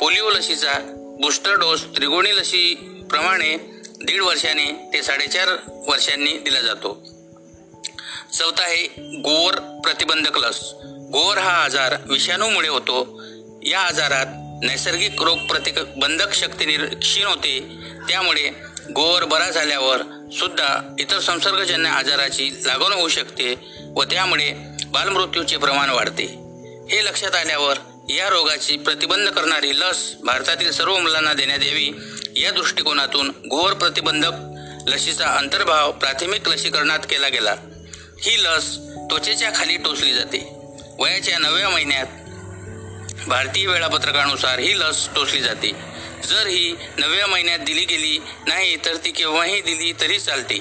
पोलिओ 0.00 0.30
लसीचा 0.30 0.72
बूस्टर 1.20 1.52
डोस 1.52 1.84
त्रिगुणी 1.84 2.36
लसीप्रमाणे 2.36 3.56
दीड 4.04 4.22
वर्षाने 4.22 4.90
ते 4.92 5.02
साडेचार 5.02 5.48
वर्षांनी 5.68 6.32
दिला 6.32 6.60
जातो. 6.60 7.02
चौथा 8.32 8.62
आहे 8.62 8.86
गोवर 8.98 9.54
प्रतिबंधक 9.54 10.38
लस. 10.38 10.72
गोवर 11.12 11.38
हा 11.38 11.64
आजार 11.64 11.94
विषाणूमुळे 12.10 12.68
होतो. 12.68 13.22
या 13.62 13.80
आजारात 13.80 14.26
नैसर्गिक 14.64 15.22
रोग 15.22 15.38
प्रतिबंधक 15.38 16.34
शक्ती 16.34 16.76
क्षीण 16.76 17.26
होते. 17.26 17.68
त्यामुळे 18.08 18.50
गोवर 18.94 19.24
बरा 19.24 19.50
झाल्यावर 19.50 20.02
सुद्धा 20.38 20.96
इतर 20.98 21.20
संसर्गजन्य 21.20 21.90
आजाराची 21.90 22.50
लागण 22.64 22.92
होऊ 22.92 23.08
शकते 23.08 23.54
व 23.96 24.02
त्यामुळे 24.02 24.52
बालमृत्यूचे 24.86 25.56
प्रमाण 25.56 25.90
वाढते. 25.90 26.24
हे 26.90 27.04
लक्षात 27.04 27.34
आल्यावर 27.34 27.76
या 28.08 28.28
रोगाची 28.28 28.76
प्रतिबंध 28.76 29.28
करणारी 29.28 29.80
लस 29.80 30.12
भारतातील 30.24 30.72
सर्व 30.72 30.98
मुलांना 30.98 31.32
देण्यात 31.32 31.58
यावी. 31.62 31.90
या 32.36 32.50
दृष्टिकोनातून 32.50 33.28
गोवर 33.28 33.72
प्रतिबंधक 33.72 34.32
लसीचा 34.86 35.28
अंतर्भाव 35.28 35.92
प्राथमिक 35.92 36.48
लसीकरणात 36.48 36.98
केला 36.98 37.28
गेला. 37.28 37.54
ही 38.20 38.44
लस 38.44 38.76
त्वचेच्या 38.78 39.50
खाली 39.56 39.76
टोचली 39.76 40.12
जाते. 40.12 40.38
वयाच्या 40.98 41.38
नवव्या 41.38 41.68
महिन्यात 41.68 42.06
भारतीय 43.28 43.66
वेळापत्रकानुसार 43.66 44.58
ही 44.58 44.80
लस 44.80 45.08
टोचली 45.14 45.40
जाते. 45.40 45.72
जर 46.26 46.46
ही 46.46 46.76
नवव्या 46.98 47.26
महिन्यात 47.26 47.58
दिली 47.58 47.84
गेली 47.84 48.18
नाही 48.46 48.76
तर 48.76 48.96
ती 48.96 49.10
केव्हाही 49.10 49.60
दिली 49.60 49.92
तरी 50.00 50.18
चालते. 50.18 50.58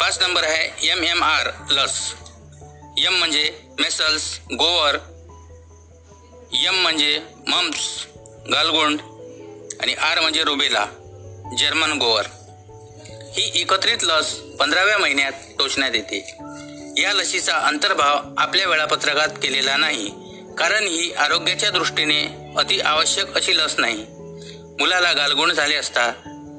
पाच 0.00 0.18
नंबर 0.20 0.44
आहे 0.44 0.88
एम 0.88 1.04
एम 1.04 1.24
आर 1.24 1.48
लस. 1.70 2.14
यम 2.98 3.14
म्हणजे 3.14 3.58
मेसल्स 3.78 4.38
गोवर 4.58 4.96
यम 6.52 6.74
म्हणजे 6.74 7.20
मम्स 7.46 8.06
गालगोंड 8.52 9.00
आणि 9.80 9.94
आर 9.94 10.20
म्हणजे 10.20 10.44
रुबेला 10.44 10.86
जर्मन 11.58 11.92
गोवर. 11.92 12.22
ही 13.32 13.50
एकत्रित 13.54 13.96
लस 14.02 14.30
पंधराव्या 14.34 14.98
महिन्यात 14.98 15.32
टोचण्यात 15.58 15.90
येते. 15.94 16.36
या 17.02 17.12
लसीचा 17.12 17.56
अंतर्भाव 17.56 18.34
आपल्या 18.38 18.66
वेळापत्रकात 18.66 19.28
केलेला 19.28 19.76
नाही 19.76 20.10
कारण 20.58 20.86
ही 20.86 21.12
आरोग्याच्या 21.12 21.70
दृष्टीने 21.70 22.52
अति 22.56 22.80
आवश्यक 22.80 23.34
अशी 23.34 23.56
लस 23.56 23.74
नाही. 23.78 24.06
मुलाला 24.80 25.12
गालगुण 25.12 25.52
झाले 25.52 25.76
असता 25.76 26.10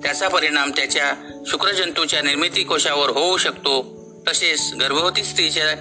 त्याचा 0.03 0.27
परिणाम 0.27 0.71
त्याच्या 0.71 1.13
शुक्रजंतूच्या 1.47 2.21
निर्मिती 2.21 2.63
कोशावर 2.63 3.09
होऊ 3.09 3.37
शकतो. 3.37 4.01
तसेच 4.27 4.73
गर्भवती 4.73 5.23
स्त्रीच्या 5.23 5.75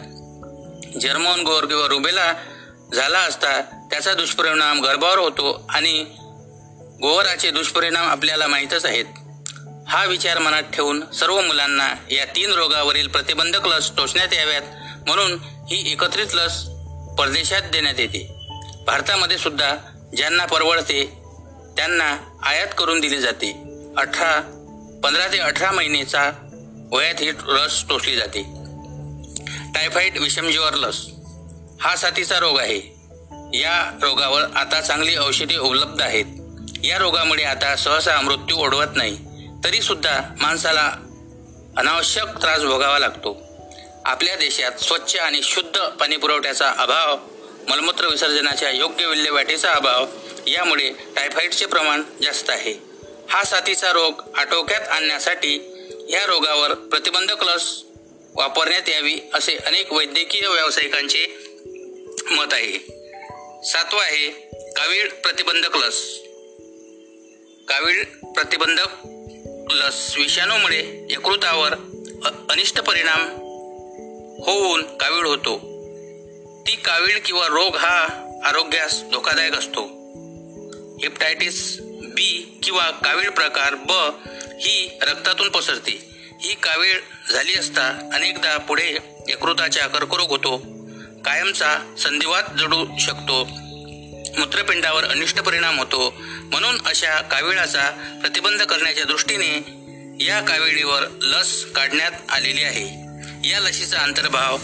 जर्मन 1.00 1.40
गोर 1.40 1.64
किंवा 1.64 1.86
रुबेला 1.86 2.34
झाला 2.94 3.18
असता 3.18 3.60
त्याचा 3.60 4.14
दुष्परिणाम 4.14 4.80
गर्भावर 4.80 5.18
होतो 5.18 5.66
आणि 5.70 6.04
गोवराचे 7.02 7.50
दुष्परिणाम 7.50 8.06
आपल्याला 8.06 8.46
माहीतच 8.46 8.86
आहेत. 8.86 9.04
हा 9.88 10.04
विचार 10.04 10.38
मनात 10.38 10.62
ठेवून 10.62 11.10
सर्व 11.10 11.40
मुलांना 11.40 11.94
या 12.10 12.24
तीन 12.24 12.52
रोगावरील 12.52 13.08
प्रतिबंधक 13.08 13.66
लस 13.66 13.92
टोचण्यात 13.96 14.34
याव्यात 14.34 14.62
म्हणून 15.06 15.32
ही 15.42 15.92
एकत्रित 15.92 16.26
लस 16.34 16.64
परदेशात 17.18 17.62
देण्यात 17.62 17.94
येते. 17.98 18.46
भारतामध्ये 18.86 19.38
सुद्धा 19.38 19.76
ज्यांना 20.16 20.44
परवडते 20.44 21.06
त्यांना 21.76 22.16
आयात 22.42 22.68
करून 22.78 23.00
दिली 23.00 23.18
जाते. 23.18 23.62
अठरा 23.96 24.40
पंधरा 25.04 25.26
ते 25.32 25.38
अठरा 25.38 25.70
महिनेचा 25.70 26.30
वयात 26.92 27.14
ही 27.20 27.30
लस 27.44 27.84
टोचली 27.88 28.16
जाते. 28.16 28.42
टायफॉइड 29.74 30.18
विषमजीवर 30.18 30.74
लस. 30.74 31.06
हा 31.80 31.96
साथीचा 31.96 32.38
रोग 32.38 32.58
आहे. 32.58 32.78
या 33.58 33.98
रोगावर 34.02 34.42
आता 34.42 34.80
चांगली 34.80 35.16
औषधे 35.16 35.56
उपलब्ध 35.56 36.02
आहेत. 36.02 36.24
या 36.84 36.98
रोगामुळे 36.98 37.42
आता 37.42 37.76
सहसा 37.76 38.20
मृत्यू 38.20 38.56
ओढवत 38.56 38.86
नाही. 38.94 39.18
तरी 39.64 39.80
सुद्धा 39.80 40.20
माणसाला 40.40 40.92
अनावश्यक 41.76 42.24
त्रास 42.24 42.62
भोगावा 42.62 42.98
लागतो. 42.98 43.42
आपल्या 44.04 44.36
देशात 44.36 44.72
स्वच्छ 44.72 45.16
आणि 45.16 45.42
शुद्ध 45.42 45.80
पाणी 45.80 46.16
पुरवठ्याचा 46.16 46.72
अभाव 46.78 47.16
मलमूत्र 47.68 48.06
विसर्जनाच्या 48.06 48.70
योग्य 48.70 49.06
विल्हेवाटीचा 49.06 49.72
अभाव 49.72 50.06
यामुळे 50.46 50.90
टायफॉईडचे 51.16 51.66
प्रमाण 51.66 52.02
जास्त 52.22 52.50
आहे. 52.50 52.74
हा 53.30 53.44
साथीचा 53.44 53.92
रोग 53.92 54.22
आटोक्यात 54.38 54.80
आणण्यासाठी 54.80 55.54
या 56.10 56.26
रोगावर 56.26 56.74
प्रतिबंधक 56.74 57.44
लस 57.44 57.84
वापरण्यात 58.34 58.88
यावी 58.88 59.18
असे 59.34 59.56
अनेक 59.56 59.92
वैद्यकीय 59.92 60.48
व्यावसायिकांचे 60.48 61.49
मत 62.30 62.52
आहे. 62.52 62.78
सातवा 63.64 64.02
आहे 64.02 64.30
कावीळ 64.72 65.08
प्रतिबंधक 65.08 65.76
लस. 65.76 66.20
कावीळ 67.68 68.04
प्रतिबंधक 68.04 68.86
लस 69.72 70.16
विषाणूमुळे 70.16 71.06
यकृतावर 71.10 71.72
अनिष्ट 72.50 72.80
परिणाम 72.80 73.28
होऊन 74.44 74.96
कावीळ 74.96 75.26
होतो. 75.26 75.58
ती 76.66 76.76
कावीळ 76.76 77.18
किंवा 77.18 77.46
रोग 77.46 77.76
हा 77.76 78.06
आरोग्यास 78.44 79.02
धोकादायक 79.12 79.54
असतो. 79.54 79.84
हेपटायटिस 81.02 81.76
बी 81.80 82.60
किंवा 82.62 82.90
कावीळ 82.90 83.30
प्रकार 83.30 83.74
ब 83.74 83.92
ही 84.60 84.98
रक्तातून 85.02 85.48
पसरते. 85.48 86.10
ही 86.40 86.54
कावीळ 86.54 87.00
झाली 87.32 87.54
असता 87.54 88.10
अनेकदा 88.14 88.56
पुढे 88.58 88.96
यकृताचा 89.28 89.86
कर्करोग 89.86 90.28
होतो. 90.28 90.79
कायमचा 91.24 91.94
संधिवात 91.98 92.42
जडू 92.58 92.98
शकतो. 93.00 93.44
मूत्रपिंडावर 94.38 95.04
अनिष्ट 95.04 95.40
परिणाम 95.40 95.78
होतो. 95.78 96.14
म्हणून 96.20 96.86
अशा 96.86 97.20
काविळाचा 97.20 97.90
प्रतिबंध 98.20 98.62
करण्याच्या 98.62 99.04
दृष्टीने 99.04 99.80
या 100.24 100.40
काविळीवर 100.40 101.02
लस 101.22 101.64
काढण्यात 101.64 102.12
आलेली 102.28 102.62
आहे. 102.62 102.84
या 103.48 103.60
लसीचा 103.60 103.98
अंतर्भाव 103.98 104.58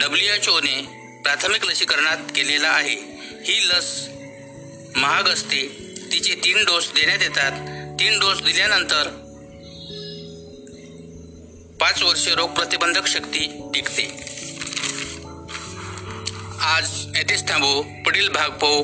डब्ल्यू 0.00 0.34
एच 0.34 0.48
ओने 0.48 1.02
प्राथमिक 1.24 1.64
लसीकरणात 1.64 2.16
केलेला 2.16 2.68
आहे. 2.68 2.96
ही 3.44 3.68
लस 3.68 4.08
महाग 4.96 5.22
असते. 5.22 5.68
तिचे 6.12 6.34
तीन 6.34 6.64
डोस 6.64 6.92
देण्यात 6.94 7.18
येतात. 7.22 7.52
तीन 8.00 8.18
डोस 8.18 8.42
दिल्यानंतर 8.42 9.08
पाच 11.80 12.02
वर्षे 12.02 12.34
रोग 12.34 12.50
प्रतिबंधक 12.50 13.06
शक्ती 13.06 13.70
टिकते. 13.74 14.32
आज 16.64 17.06
येथेच 17.16 17.48
थांबू. 17.48 17.82
पुढील 17.82 18.28
भाग 18.28 18.50
पाहू. 18.50 18.80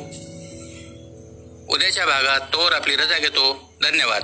उद्याच्या 1.75 2.07
भागात 2.07 2.41
तोवर 2.41 2.73
आपली 2.73 2.95
रजा 2.97 3.19
घेतो. 3.19 3.53
धन्यवाद. 3.83 4.23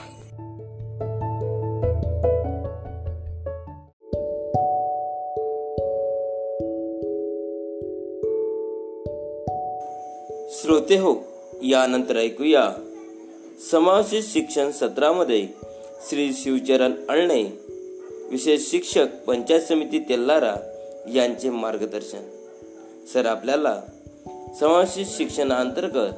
श्रोते 10.61 10.97
हो 10.97 11.15
यानंतर 11.63 12.17
ऐकूया. 12.17 12.71
समावेशित 13.71 14.23
शिक्षण 14.33 14.71
सत्रामध्ये 14.71 15.49
श्री 16.09 16.33
शिवचरण 16.33 16.93
अळणे 17.09 17.43
विशेष 18.31 18.71
शिक्षक 18.71 19.07
पंचायत 19.27 19.61
समिती 19.61 19.99
तेल्लारा 19.99 20.55
यांचे 21.15 21.51
मार्गदर्शन. 21.51 22.34
सर 23.13 23.27
आपल्याला 23.27 23.81
समावेशित 24.61 25.07
शिक्षणाअंतर्गत 25.09 26.13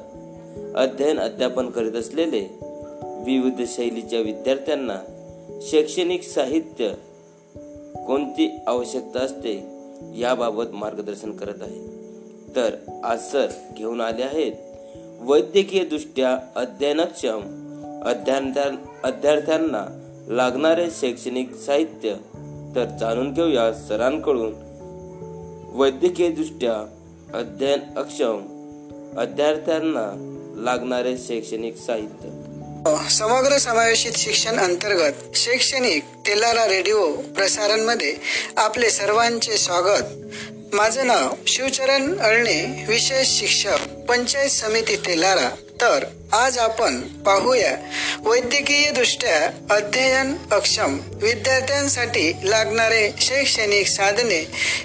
अध्ययन 0.75 1.19
अध्यापन 1.19 1.69
करीत 1.69 1.91
असलेले 1.91 2.59
विविध 3.25 3.67
शैलीच्या 3.67 4.19
विद्यार्थ्यांना 4.19 4.95
शैक्षणिक 5.61 6.23
साहित्य 6.23 6.89
कोणती 8.07 8.59
आवश्यकता 8.67 9.19
असते 9.19 9.67
याबाबत 10.17 10.63
मार्गदर्शन 10.73 11.31
करत 11.31 11.61
आहे. 11.61 11.97
तर 12.55 12.75
आज 13.03 13.31
सर 13.31 13.47
घेऊन 13.77 14.01
आले 14.01 14.23
आहेत 14.23 14.51
वैद्यकीय 15.19 15.83
दृष्ट्या 15.83 16.39
अध्ययनक्षम 16.55 17.41
अध्यार्थ्यांना 19.03 19.85
लागणारे 20.27 20.87
शैक्षणिक 20.91 21.55
साहित्य. 21.55 22.13
तर 22.75 22.85
जाणून 22.99 23.33
घेऊया 23.33 23.73
सरांकडून 23.73 24.66
वैद्यकीयदृष्ट्या 25.77 26.73
अध्ययन 27.33 27.79
अक्षम 27.97 28.37
विद्यार्थ्यांना 29.17 30.05
लागणारे 30.57 31.17
शैक्षणिक 31.17 31.77
साहित्य. 31.77 32.29
समग्र 33.09 33.57
समावेशित 33.57 34.11
शिक्षण 34.15 34.55
अंतर्गत 34.55 35.13
शैक्षणिक 35.35 36.03
तेलारा 36.03 36.67
रेडिओ 36.67 37.11
प्रसारणमध्ये 37.13 38.15
आपले 38.57 38.89
सर्वांचे 38.89 39.57
स्वागत. 39.57 40.03
माझं 40.73 41.07
नाव 41.07 41.29
शिवचरण 41.47 42.19
अळणे 42.19 42.85
विशेष 42.87 43.27
शिक्षक 43.27 43.87
पंचायत 44.09 44.49
समिती 44.49 44.95
तेलारा. 44.95 45.49
तर 45.81 46.05
आज 46.33 46.57
आपण 46.57 47.01
पाहूया 47.01 47.71
वैद्यकीय 48.19 48.91
दृष्ट्या 48.91 49.75
अध्ययन 49.75 50.35
अक्षम 50.51 50.97
विद्यार्थ्यांसाठी 51.13 52.31
लागणारे 52.43 53.09
शैक्षणिक 53.21 53.87
साधने 53.87 54.39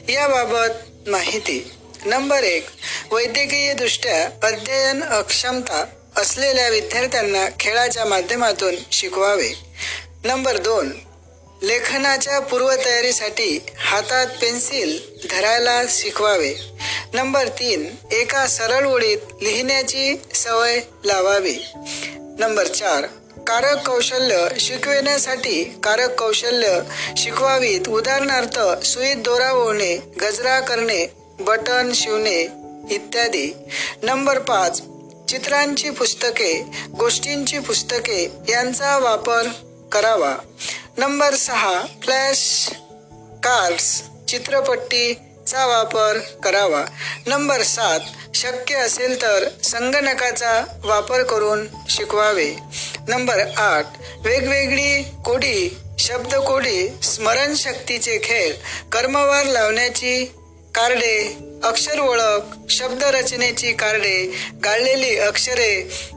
याबाबत 0.08 1.08
माहिती. 1.08 1.72
नंबर 2.04 2.42
एक 2.42 2.66
वैद्यकीय 3.12 3.72
दृष्ट्या 3.74 4.46
अध्ययन 4.46 5.02
अक्षमता 5.02 5.84
असलेल्या 6.16 6.68
विद्यार्थ्यांना 6.68 7.46
खेळाच्या 7.60 8.04
माध्यमातून 8.04 8.74
शिकवावे. 8.92 9.52
नंबर 10.24 10.56
दोन 10.56 10.92
लेखनाच्या 11.62 12.38
पूर्वतयारीसाठी 12.40 13.58
हातात 13.78 14.26
पेन्सिल 14.26 14.98
धरायला 15.30 15.82
शिकवावे. 15.88 16.54
नंबर 17.14 17.48
तीन 17.48 17.86
एका 18.12 18.46
सरळ 18.46 18.86
ओळीत 18.86 19.18
लिहिण्याची 19.42 20.16
सवय 20.34 20.80
लावावी. 21.04 21.56
नंबर 22.38 22.66
चार 22.66 23.06
कारक 23.46 23.86
कौशल्य 23.86 24.48
शिकविण्यासाठी 24.58 25.64
कारक 25.84 26.18
कौशल्य 26.18 26.80
शिकवावीत. 27.16 27.88
उदाहरणार्थ 27.88 28.84
सुईत 28.84 29.16
दोरा 29.16 29.50
ओढणे 29.52 29.96
गजरा 29.96 30.60
करणे 30.60 31.06
बटन 31.40 31.92
शिवणे 31.94 32.40
इत्यादी. 32.90 33.54
नंबर 34.02 34.38
पाच 34.38 34.82
चित्रांची 35.28 35.90
पुस्तके 35.90 36.52
गोष्टींची 36.98 37.58
पुस्तके 37.58 38.22
यांचा 38.48 38.98
वापर 38.98 39.42
करावा. 39.92 40.36
नंबर 40.98 41.34
सहा 41.34 41.84
फ्लॅश 42.02 42.68
कार्ड्स 43.44 44.02
चित्रपट्टीचा 44.28 45.64
वापर 45.66 46.18
करावा. 46.44 46.84
नंबर 47.26 47.62
सात 47.62 48.00
शक्य 48.34 48.74
असेल 48.74 49.22
तर 49.22 49.48
संगणकाचा 49.64 50.64
वापर 50.84 51.22
करून 51.22 51.66
शिकवावे. 51.88 52.50
नंबर 53.08 53.40
आठ 53.56 53.86
वेगवेगळी 54.24 55.02
कोडी 55.02 55.76
शब्दकोडी 55.98 56.88
स्मरणशक्तीचे 57.02 58.18
खेळ 58.24 58.52
कर्मवार 58.92 59.44
लावण्याची 59.44 60.24
कार्डे 60.74 61.36
अक्षर 61.64 61.98
ओळख 62.00 62.70
शब्द 62.70 63.02
रचनेची 63.02 63.72
कार्डे 63.72 64.34
गाळलेली 64.64 65.16
अक्षरे 65.18 65.72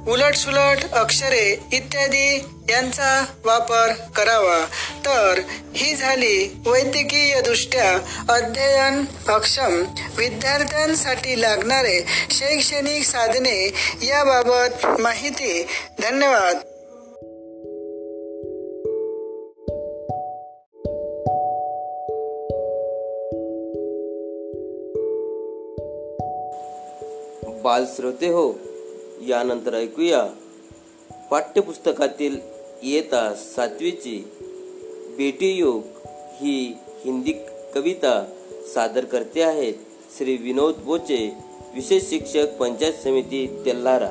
उलटसुलट 0.08 0.86
अक्षरे 0.92 1.50
इत्यादी 1.74 2.40
यांचा 2.70 3.26
वापर 3.46 3.94
करावा. 4.16 4.66
तर 5.06 5.42
ही 5.76 5.96
झाली 5.96 6.62
वैद्यकीय 6.66 7.42
दृष्ट्या 7.42 7.94
अध्ययन 8.34 9.06
अक्षम. 9.28 9.84
विद्यार्थ्यांसाठी 10.18 11.42
लागणारे 11.42 12.06
शैक्षणिक 12.32 13.04
साधने 13.04 13.74
याबाबत 14.04 15.00
माहिती. 15.00 15.64
धन्यवाद. 16.00 16.56
बाल 27.64 27.86
श्रोते 27.96 28.28
हो. 28.28 28.54
यानंतर 29.22 29.74
ऐकूया 29.74 30.24
पाठ्यपुस्तकातील 31.32 32.55
इयत्ता 32.86 33.34
सातवीची 33.34 34.32
बेटी 35.18 35.52
योग 35.52 35.84
ही 36.42 36.76
हिंदी 37.06 37.34
कविता 37.76 38.34
सादर 38.76 39.06
करते 39.06 39.42
आहेत. 39.42 39.74
श्री 40.18 40.38
विनोद 40.38 40.76
बोचे, 40.76 41.34
विशेष 41.76 42.04
शिक्षक 42.04 42.58
पंचायत 42.60 42.94
समिति 42.94 43.48
तेल्लारा 43.66 44.10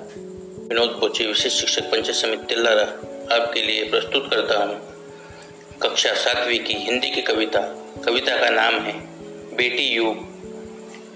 विनोद 0.68 0.88
बोचे, 0.88 1.26
विशेष 1.26 1.52
शिक्षक 1.52 1.82
पंचायत 1.82 2.16
समिति 2.16 2.44
तेल्लारा 2.48 2.86
आपके 3.34 3.66
लिए 3.66 3.84
प्रस्तुत 3.84 4.22
करता 4.30 4.64
हूँ. 4.64 4.76
कक्षा 5.82 6.14
सातवीं 6.14 6.58
की 6.58 6.74
हिंदी 6.74 7.10
की 7.10 7.22
कविता. 7.22 7.60
कविता 8.04 8.36
का 8.36 8.50
नाम 8.50 8.74
है 8.74 8.92
बेटी 9.56 9.94
योग. 9.94 10.16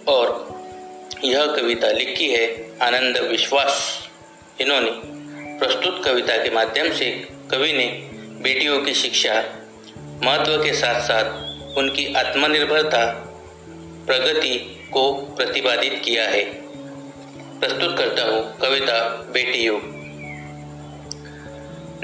और 0.09 0.49
यह 1.25 1.47
कविता 1.47 1.90
लिखी 1.90 2.29
है 2.29 2.47
आनंद 2.83 3.16
विश्वास. 3.18 3.73
इन्होंने 4.61 4.90
प्रस्तुत 5.59 6.03
कविता 6.05 6.37
के 6.37 6.51
माध्यम 6.51 6.92
से 6.92 7.38
कवि 7.51 7.73
ने 7.73 7.85
बेटियों 8.43 8.83
की 8.83 8.95
शिक्षा, 8.95 9.45
महत्व 10.25 10.57
के 10.57 10.73
साथ 10.73 11.01
साथ 11.01 11.25
उनकी 11.79 12.15
आत्मनिर्भरता, 12.15 13.05
प्रगति 14.07 14.81
को 14.93 15.13
प्रतिपादित 15.13 16.03
किया 16.05 16.29
है। 16.29 16.45
प्रस्तुत 17.61 17.99
करता 17.99 18.25
हूँ 18.25 18.59
कविता 18.59 19.27
बेटियों। 19.31 19.79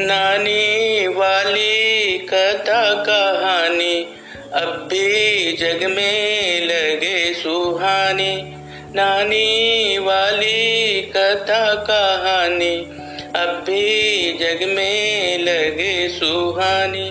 नानी 0.07 1.09
वाली 1.09 2.19
कथा 2.19 2.95
कहानी 2.95 4.15
अब 4.55 4.89
भी 4.91 5.53
जग 5.53 5.85
में 5.85 6.61
लगे 6.61 7.35
सुहानी। 7.35 8.55
नानी 8.95 9.99
वाली 9.99 11.03
कथा 11.03 11.75
कहानी 11.75 13.04
अब 13.37 13.49
भी 13.67 14.33
जग 14.33 14.61
में 14.69 15.39
लगे 15.39 16.09
सुहानी 16.09 17.11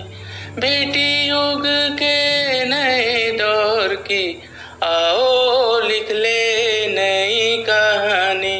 बेटी 0.58 1.28
युग 1.28 1.66
के 1.92 2.64
नए 2.64 3.30
दौर 3.30 3.94
की। 4.06 4.24
आओ 4.82 5.80
लिख 5.80 6.10
ले 6.12 6.40
नई 6.88 7.64
कहानी 7.68 8.56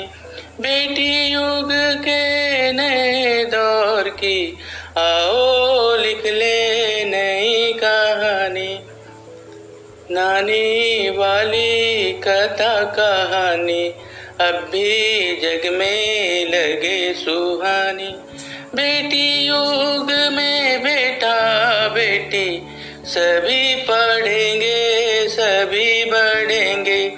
बेटी 0.60 1.10
युग 1.32 1.72
के 1.98 2.72
नए 2.72 3.44
दौर 3.44 4.08
की। 4.08 4.38
आओ 4.98 5.96
लिख 5.96 6.26
ले 6.26 7.04
नई 7.04 7.72
कहानी, 7.72 8.72
नानी 10.10 11.10
वाली 11.10 12.12
कथा 12.24 12.74
कहानी। 12.92 13.84
अब 14.40 14.54
भी 14.72 15.36
जग 15.36 15.72
में 15.72 16.46
लगे 16.46 17.14
सुहानी। 17.14 18.08
बेटी 18.74 19.46
युग 19.46 20.32
में 20.32 20.80
बेटा 20.80 21.36
बेटी, 21.88 22.62
सभी 23.04 23.74
पढ़ेंगे, 23.76 25.28
सभी 25.28 26.04
बढ़ेंगे। 26.04 27.08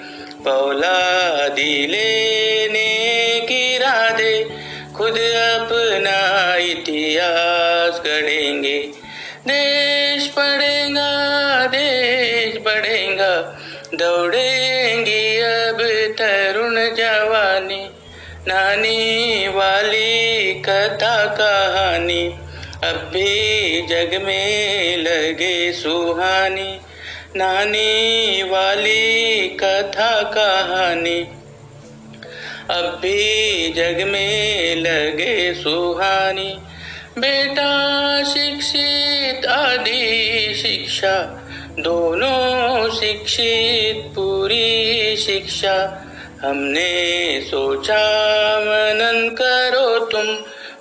पौला 0.43 1.47
दिलेने 1.47 3.39
की 3.39 3.77
राधे 3.77 4.43
खुद 4.97 5.17
अपना 5.53 6.55
इतिहास 6.55 8.01
गढ़ेंगे। 8.05 8.79
देश 9.47 10.27
पढ़ेगा 10.27 11.65
देश 11.67 12.57
बढ़ेगा 12.57 13.59
दौड़ेंगी 13.95 14.56
नानी 18.47 19.47
वाली 19.47 20.53
कथा 20.53 21.25
कहानी, 21.25 22.27
अब 22.83 23.11
भी 23.13 23.81
जग 23.81 24.21
में 24.23 24.97
लगे 24.97 25.73
सुहानी। 25.73 26.79
नानी 27.35 28.43
वाली 28.43 29.47
कथा 29.47 30.21
कहानी, 30.21 31.27
अब 32.69 32.99
भी 33.01 33.73
जग 33.73 34.07
में 34.07 34.75
लगे 34.75 35.53
सुहानी। 35.53 36.57
बेटा 37.17 38.23
शिक्षित, 38.23 39.45
आदि 39.45 40.53
शिक्षा, 40.61 41.45
दोनों 41.79 42.89
शिक्षित, 42.89 44.15
पूरी 44.15 45.17
शिक्षा। 45.17 46.03
हमने 46.43 47.41
सोचा 47.41 47.99
मनन 48.59 49.29
करो 49.29 50.05
तुम। 50.05 50.35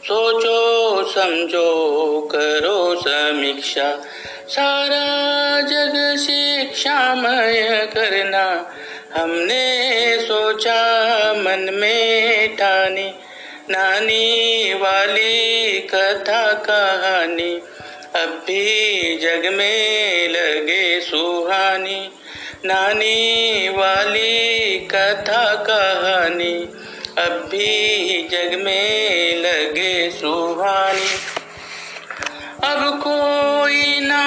सोचो 0.04 1.02
समझो 1.04 2.20
करो 2.32 2.96
समीक्षा। 3.00 4.04
सारा 4.48 5.60
जग 5.60 6.16
शिक्षामय 6.18 7.86
करना। 7.94 8.70
हमने 9.14 10.18
सोचा 10.20 10.82
मन 11.36 11.68
में 11.72 12.56
ठानी। 12.56 13.10
नानी 13.70 14.72
वाली 14.74 15.78
कथा 15.80 16.52
कहानी। 16.52 17.62
अब 18.14 18.28
भी 18.28 19.16
जग 19.16 19.52
में 19.52 20.28
लगे 20.28 21.00
सुहानी। 21.00 22.10
नानी 22.64 23.68
वाली 23.68 24.78
कथा 24.78 25.54
कहानी 25.54 26.54
अब 27.18 27.48
भी 27.50 28.28
जग 28.30 28.60
में 28.64 29.36
लगे 29.36 30.10
सुहानी। 30.10 31.10
अब 32.64 33.00
कोई 33.06 34.00
ना 34.00 34.24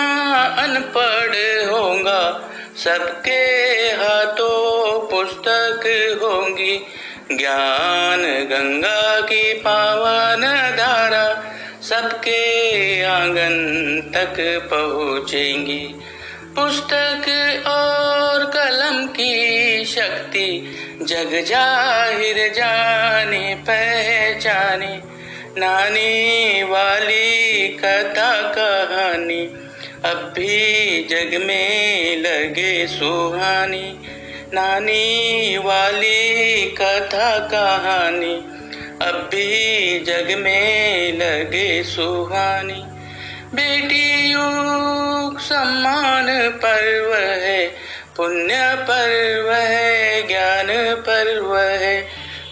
अनपढ़ 0.59 1.35
होगा 1.69 2.51
सबके 2.83 3.41
हाथों 4.01 4.99
पुस्तक 5.07 5.81
होंगी। 6.23 6.77
ज्ञान 7.31 8.21
गंगा 8.21 9.21
की 9.21 9.53
पावन 9.53 10.41
धारा 10.77 11.53
सबके 11.89 12.41
आंगन 13.03 13.55
तक 14.15 14.37
पहुँचेंगी। 14.71 15.95
पुस्तक 16.55 17.25
और 17.67 18.45
कलम 18.45 19.07
की 19.07 19.85
शक्ति, 19.85 20.75
जग 21.01 21.45
ज़ाहिर 21.47 22.53
जाने, 22.53 23.55
पहचाने, 23.55 25.01
नानी 25.57 26.63
वाली 26.63 27.67
कथा 27.67 28.31
कहानी, 28.57 29.41
अब 30.05 30.33
भी 30.35 31.03
जग 31.03 31.43
में 31.45 32.17
लगे 32.17 32.87
सुहानी, 32.87 33.99
नानी 34.53 35.57
वाली 35.57 36.65
कथा 36.65 37.39
कहानी, 37.39 38.35
अब 39.05 39.29
भी 39.31 39.99
जग 39.99 40.35
में 40.39 41.13
लगे 41.13 41.83
सुहानी। 41.83 42.98
बेटियों 43.55 45.37
सम्मान 45.39 46.27
पर्व 46.49 47.13
है 47.15 47.67
पुण्य 48.17 48.55
पर्व 48.81 49.51
है 49.51 50.21
ज्ञान 50.27 50.67
पर्व 50.99 51.57
है। 51.57 52.01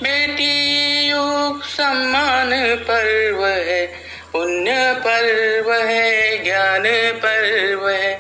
बेटी 0.04 0.54
युग 1.08 1.64
सम्मान 1.64 2.50
पर्व 2.82 3.46
है 3.46 3.86
पुण्य 4.34 4.74
पर्व 4.98 5.72
है 5.74 6.38
ज्ञान 6.44 6.84
पर्व 7.16 7.88
है। 7.90 8.14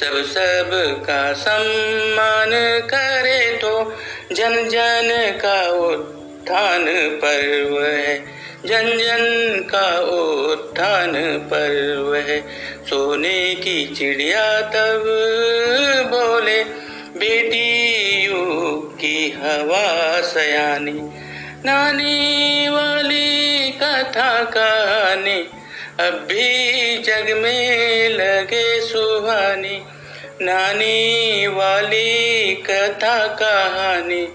सब 0.00 0.22
सब 0.24 0.70
का 1.06 1.32
सम्मान 1.32 2.50
करे 2.88 3.40
तो 3.56 3.98
जन 4.32 4.54
जन 4.68 5.38
का 5.42 5.60
उत्थान 5.88 6.84
पर्व 7.18 7.82
है। 7.84 8.41
जन 8.66 8.88
जन 8.98 9.24
का 9.70 9.86
उत्थान 10.08 11.12
पर्व 11.46 12.14
है। 12.14 12.40
सोने 12.86 13.54
की 13.54 13.86
चिड़िया 13.94 14.44
तब 14.60 15.04
बोले 16.10 16.64
बेटी 17.16 17.66
यू 18.24 18.44
की 19.00 19.30
हवा 19.30 20.20
सयानी, 20.20 21.00
नानी 21.64 22.68
वाली 22.68 23.70
कथा 23.72 24.30
कहानी, 24.44 25.40
अब 26.00 26.14
भी 26.28 26.98
जग 26.98 27.34
में 27.36 28.08
लगे 28.08 28.80
सुहानी, 28.80 29.76
नानी 30.42 31.46
वाली 31.46 32.54
कथा 32.54 33.18
कहानी। 33.42 34.26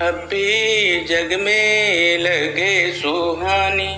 अभी 0.00 1.00
जग 1.00 1.40
में 1.40 2.18
लगे 2.18 2.92
सुहानी 2.92 3.94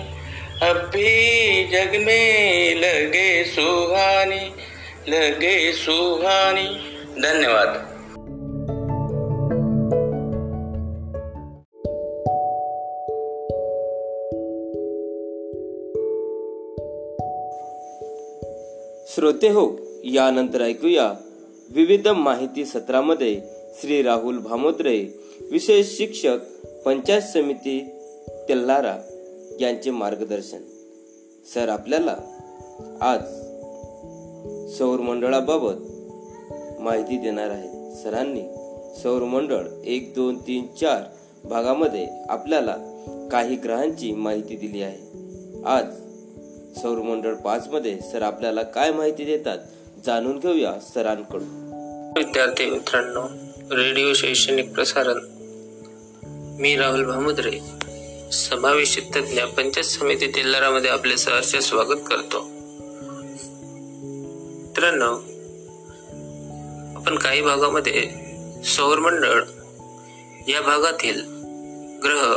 अभी 0.62 1.64
जग 1.64 1.96
में 2.06 2.74
लगे 2.76 3.44
सुहानी 3.44 4.46
लगे 5.08 5.72
सुहानी। 5.72 6.68
धन्यवाद। 7.20 7.86
श्रोते 19.14 19.48
हो 19.48 19.76
यानंतर 20.04 20.60
ऐकूया 20.60 21.12
विविध 21.70 22.08
माहिती 22.08 22.64
सत्रामध्ये 22.64 23.59
श्री 23.78 24.02
राहुल 24.02 24.38
भामोद्रे 24.38 25.06
विशेष 25.50 25.96
शिक्षक 25.96 26.38
पंचायत 26.84 27.22
समिती 27.22 27.80
तेल्हारा 28.48 28.96
यांचे 29.60 29.90
मार्गदर्शन. 29.90 30.58
सर 31.54 31.68
आपल्याला 31.68 32.16
आज 33.00 33.20
सौर 34.78 35.00
मंडळाबाबत 35.00 35.74
माहिती 36.80 37.16
देणार 37.16 37.50
आहेत. 37.50 37.96
सरांनी 37.96 38.42
सौर 39.02 39.22
मंडळ 39.22 39.66
एक 39.84 40.14
दोन 40.14 40.38
तीन 40.38 40.66
चार 40.80 41.02
भागामध्ये 41.48 42.08
आपल्याला 42.28 42.76
काही 43.32 43.56
ग्रहांची 43.56 44.12
माहिती 44.12 44.56
दिली 44.56 44.82
आहे. 44.82 44.98
आज 45.64 45.84
सौरमंडळ 46.82 47.34
पाच 47.34 47.68
मध्ये 47.68 47.98
सर 48.12 48.22
आपल्याला 48.22 48.62
काय 48.62 48.92
माहिती 48.92 49.24
देतात 49.24 49.58
जाणून 50.06 50.38
घेऊया 50.38 50.72
सरांकडून. 50.94 51.70
विद्यार्थी 52.16 52.70
मित्रांनो 52.70 53.49
रेडिओ 53.72 54.12
शैक्षणिक 54.14 54.72
प्रसारण. 54.72 55.18
मी 56.60 56.76
राहुल 56.76 57.04
भामुद्रे 57.04 57.60
समावेशित 58.32 59.02
तज्ञ 59.16 59.42
पंचायत 59.42 59.84
समिती 59.84 60.26
तेलारामध्ये 60.26 60.90
आपले 60.90 61.16
सहर्ष 61.16 61.56
स्वागत 61.56 62.00
करतो. 62.06 62.42
मित्रांनो 64.62 65.14
आपण 67.00 67.18
काही 67.18 67.40
भागामध्ये 67.40 68.10
सौरमंडळ 68.64 69.42
या 70.48 70.60
भागातील 70.60 71.20
ग्रह 72.04 72.36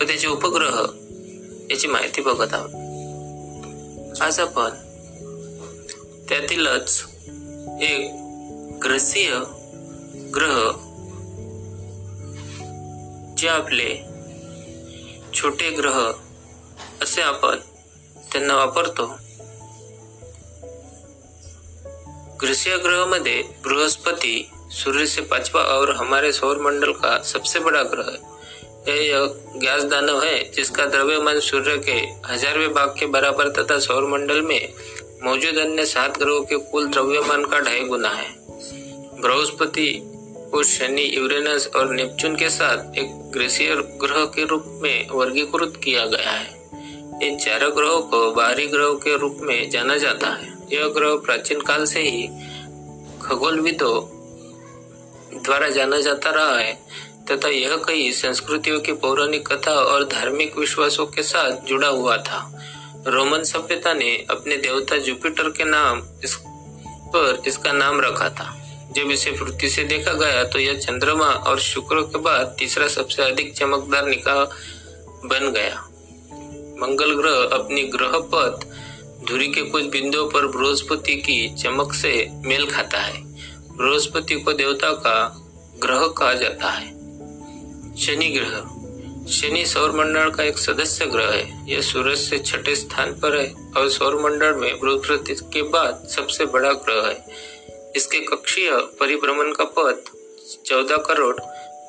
व 0.00 0.06
त्याचे 0.06 0.26
उपग्रह 0.26 0.86
याची 1.70 1.88
माहिती 1.88 2.20
बघत 2.20 2.54
आहोत. 2.54 2.70
आज 4.22 4.40
आपण 4.40 4.70
त्यातीलच 6.28 7.02
एक 7.80 8.10
ग्रसीय 8.84 9.34
ग्रह 10.34 10.72
जे 13.34 13.48
आपले 13.48 14.04
छोटे 15.34 15.70
ग्रह 15.70 16.12
असे 17.02 17.22
आपण 17.22 17.56
त्यांना 18.32 18.56
वापरतो. 18.56 19.06
ग्रसीय 22.40 22.78
ग्रह 22.78 23.06
में 23.06 23.22
बृहस्पति 23.62 24.50
सूर्य 24.70 25.06
से 25.06 25.20
पांचवा 25.20 25.62
और 25.62 25.94
हमारे 25.96 26.32
सौर 26.32 26.58
मंडल 26.58 26.92
का 26.92 27.22
सबसे 27.22 27.60
बड़ा 27.60 27.82
ग्रह 27.82 28.10
है. 28.10 29.06
यह 29.08 29.24
गैस 29.56 29.84
दानव 29.84 30.22
है, 30.22 30.52
जिसका 30.52 30.86
द्रव्यमान 30.86 31.40
सूर्य 31.40 31.78
के 31.78 32.30
हजारवें 32.32 32.74
भाग 32.74 32.94
के 32.98 33.06
बराबर 33.06 33.48
तथा 33.48 33.78
सौर 33.78 34.04
मंडल 34.06 34.42
में 34.42 34.72
मौजूद 35.22 35.58
अन्य 35.58 35.86
सात 35.86 36.18
ग्रहों 36.18 36.40
के 36.40 36.56
कुल 36.56 36.88
द्रव्यमान 36.88 37.44
का 37.44 37.60
ढाई 37.60 37.80
गुना 37.80 38.08
है. 38.08 38.48
बृहस्पति 39.20 40.14
को 40.50 40.62
शनि, 40.62 41.10
यूरेनस 41.14 41.70
और 41.76 41.94
नेपच्यून 41.94 42.36
के 42.36 42.48
साथ 42.50 42.98
एक 42.98 43.30
ग्रेसियर 43.32 43.76
ग्रह 43.76 44.24
के 44.24 44.44
रूप 44.44 44.64
में 44.82 45.08
वर्गीकृत 45.08 45.80
किया 45.84 46.06
गया 46.06 46.30
है। 46.30 46.58
इन 47.22 47.36
चारों 47.36 47.76
ग्रहों 47.76 48.00
को 48.02 48.30
बाहरी 48.30 48.66
ग्रहों 48.66 48.94
के 48.94 49.16
रूप 49.16 49.38
में 49.40 49.70
जाना 49.70 49.96
जाता 49.96 50.26
है। 50.26 50.58
यह 50.72 50.88
ग्रह 50.88 51.16
प्राचीन 51.16 51.60
काल 51.60 51.84
से 51.84 52.00
ही 52.00 52.28
खगोलविदों 53.22 54.18
द्वारा 55.42 55.68
जाना 55.68 56.00
जाता 56.00 56.30
रहा 56.30 56.58
है, 56.58 56.78
तथा 57.30 57.48
यह 57.48 57.76
कई 57.76 58.12
संस्कृतियों 58.12 58.80
की 58.80 58.92
पौराणिक 58.92 59.48
कथा 59.48 59.72
और 59.72 60.04
धार्मिक 60.04 60.58
विश्वासों 60.58 61.06
के 61.06 61.22
साथ 61.22 61.66
जुड़ा 61.66 61.88
हुआ 61.88 62.16
था। 62.16 62.64
रोमन 63.06 63.42
सभ्यता 63.42 63.92
ने 63.92 64.26
अपने 64.30 64.56
देवता 64.56 64.96
जुपिटर 64.96 65.50
के 65.50 65.64
नाम 65.64 66.02
इस 66.24 66.34
पर 67.08 67.42
इसका 67.46 67.72
नाम 67.72 68.00
रखा 68.00 68.28
था। 68.28 68.67
जब 68.98 69.10
इसे 69.10 69.30
पृथ्वी 69.30 69.68
से 69.68 69.84
देखा 69.84 70.12
गया 70.12 70.44
तो 70.44 70.58
यह 70.58 70.78
चंद्रमा 70.78 71.26
और 71.26 71.58
शुक्र 71.60 72.00
के 72.02 72.18
बाद 72.18 72.56
तीसरा 72.58 72.88
सबसे 72.88 73.22
अधिक 73.22 73.54
चमकदार 73.56 74.06
निकाह 74.06 74.44
बन 75.28 75.52
गया। 75.52 75.84
मंगल 76.80 77.14
ग्रह 77.14 77.36
अपनी 77.58 77.82
ग्रह 77.82 78.12
पथ, 78.34 78.64
धुरी 79.28 79.48
के 79.48 79.62
कुछ 79.62 79.84
बिंदुओं 79.84 80.28
पर 80.28 80.46
बृहस्पति 80.46 81.14
की 81.14 81.54
चमक 81.54 81.92
से 81.92 82.28
मेल 82.32 82.66
खाता 82.70 82.98
है। 82.98 83.22
बृहस्पति 83.76 84.34
को 84.34 84.52
देवता 84.52 84.90
का 84.90 85.16
ग्रह 85.78 86.06
कहा 86.18 86.32
जाता 86.32 86.70
है। 86.70 86.86
शनि 87.96 88.28
ग्रह। 88.28 88.74
शनि 89.32 89.64
सौर 89.66 89.90
मंडल 89.92 90.30
का 90.30 90.42
एक 90.42 90.58
सदस्य 90.58 91.06
ग्रह 91.06 91.30
है। 91.30 91.72
यह 91.72 91.80
सूरज 91.80 92.18
से 92.18 92.38
छठे 92.38 92.74
स्थान 92.76 93.12
पर 93.12 93.36
है 93.36 93.54
और 93.76 93.88
सौर 93.88 94.14
मंडल 94.22 94.54
में 94.54 94.80
बृहस्पति 94.80 95.34
के 95.34 95.62
बाद 95.62 96.08
सबसे 96.16 96.46
बड़ा 96.46 96.72
ग्रह 96.72 97.08
है। 97.08 97.24
इसके 97.96 98.20
कक्षीय 98.26 98.70
परिभ्रमण 99.00 99.52
का 99.52 99.64
पथ 99.78 100.10
चौदह 100.66 100.96
करोड़ 101.06 101.36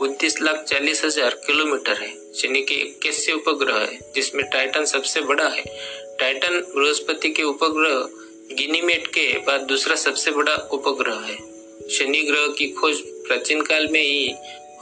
उनतीस 0.01 0.41
लाख 0.41 0.63
चालीस 0.63 1.03
हज़ार 1.05 1.35
किलोमीटर 1.45 2.01
है 2.01 2.09
शनि 2.33 2.61
के 2.61 2.75
इक्कीस 2.75 3.29
उपग्रह 3.29 3.77
है, 3.77 3.99
जिसमें 4.15 4.43
टाइटन 4.49 4.85
सबसे 4.85 5.21
बड़ा 5.21 5.47
है। 5.47 5.63
टाइटन 6.19 6.59
बृहस्पति 6.75 7.29
के 7.29 7.43
उपग्रह 7.43 8.55
गिनीमेट 8.55 9.07
के 9.07 9.27
बाद 9.47 9.61
दूसरा 9.61 9.95
सबसे 9.95 10.31
बड़ा 10.31 10.55
उपग्रह 10.73 11.19
है। 11.21 11.37
शनि 11.89 12.21
ग्रह 12.21 12.47
की 12.57 12.67
खोज 12.71 13.01
प्राचीन 13.27 13.61
काल 13.61 13.87
में 13.87 14.01
ही 14.01 14.31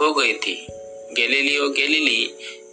हो 0.02 0.12
गई 0.14 0.34
थी। 0.36 0.56
गैलीलियो 1.12 1.70
गैलीली 1.70 2.26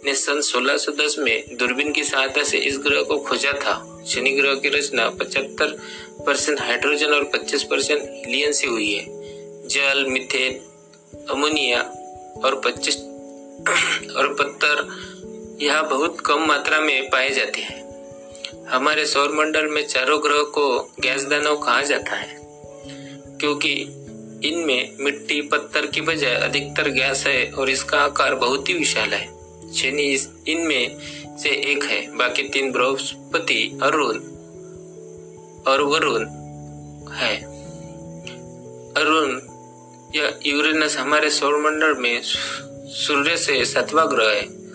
ने 0.05 0.13
सन 0.15 0.41
1610 0.41 1.17
में 1.19 1.55
दूरबीन 1.57 1.91
की 1.91 2.03
सहायता 2.03 2.43
से 2.43 2.57
इस 2.57 2.77
ग्रह 2.77 3.01
को 3.01 3.17
खोजा 3.17 3.51
था। 3.51 4.03
शनि 4.07 4.31
ग्रह 4.31 4.55
की 4.55 4.69
रचना 4.69 5.09
75 5.09 5.71
परसेंट 6.25 6.61
हाइड्रोजन 6.61 7.07
और 7.07 7.23
25 7.23 7.63
परसेंट 7.63 8.01
हीलियन 8.01 8.51
से 8.51 8.67
हुई 8.67 8.93
है। 8.93 9.05
जल, 9.67 10.05
मिथेन, 10.09 10.59
अमोनिया 11.29 11.81
और 12.45 12.61
पच्चीस 12.65 12.95
और 14.17 14.33
पत्थर 14.33 14.87
यह 15.61 15.81
बहुत 15.81 16.19
कम 16.19 16.45
मात्रा 16.45 16.79
में 16.79 17.09
पाए 17.09 17.29
जाते 17.29 17.61
हैं। 17.61 17.83
हमारे 18.67 19.05
सौर 19.05 19.31
मंडल 19.31 19.67
में 19.67 19.87
चारों 19.87 20.23
ग्रह 20.23 20.41
को 20.41 20.93
गैस 20.99 21.25
दानव 21.25 21.57
कहा 21.57 21.81
जाता 21.81 22.15
है, 22.15 22.39
क्योंकि 23.39 23.71
इनमें 24.43 24.97
मिट्टी, 24.99 25.41
पत्थर 25.41 25.85
की 25.85 26.01
बजाय 26.01 26.35
अधिकतर 26.35 26.89
गैस 26.89 27.27
है 27.27 27.51
और 27.51 27.69
इसका 27.69 27.97
आकार 27.97 28.35
बहुत 28.35 28.69
ही 28.69 28.73
विशाल 28.73 29.13
है। 29.13 29.34
शनि 29.73 30.27
इनमें 30.47 30.97
से 31.37 31.49
एक 31.49 31.83
है। 31.83 32.15
बाकी 32.15 32.43
तीन 32.43 32.71
बृहस्पति 32.71 33.79
अरुण, 33.83 34.17
और 35.67 35.81
वरुण 35.81 36.25
है। 37.11 37.43
अरुण, 38.93 39.39
या 40.15 40.39
यूरेनस 40.45 40.97
हमारे 40.97 41.29
सौर 41.29 41.57
मंडल 41.57 41.93
में 41.93 42.21
सूर्य 42.87 43.37
से 43.37 43.65
सातवां 43.65 44.11
ग्रह 44.11 44.29
है। 44.29 44.65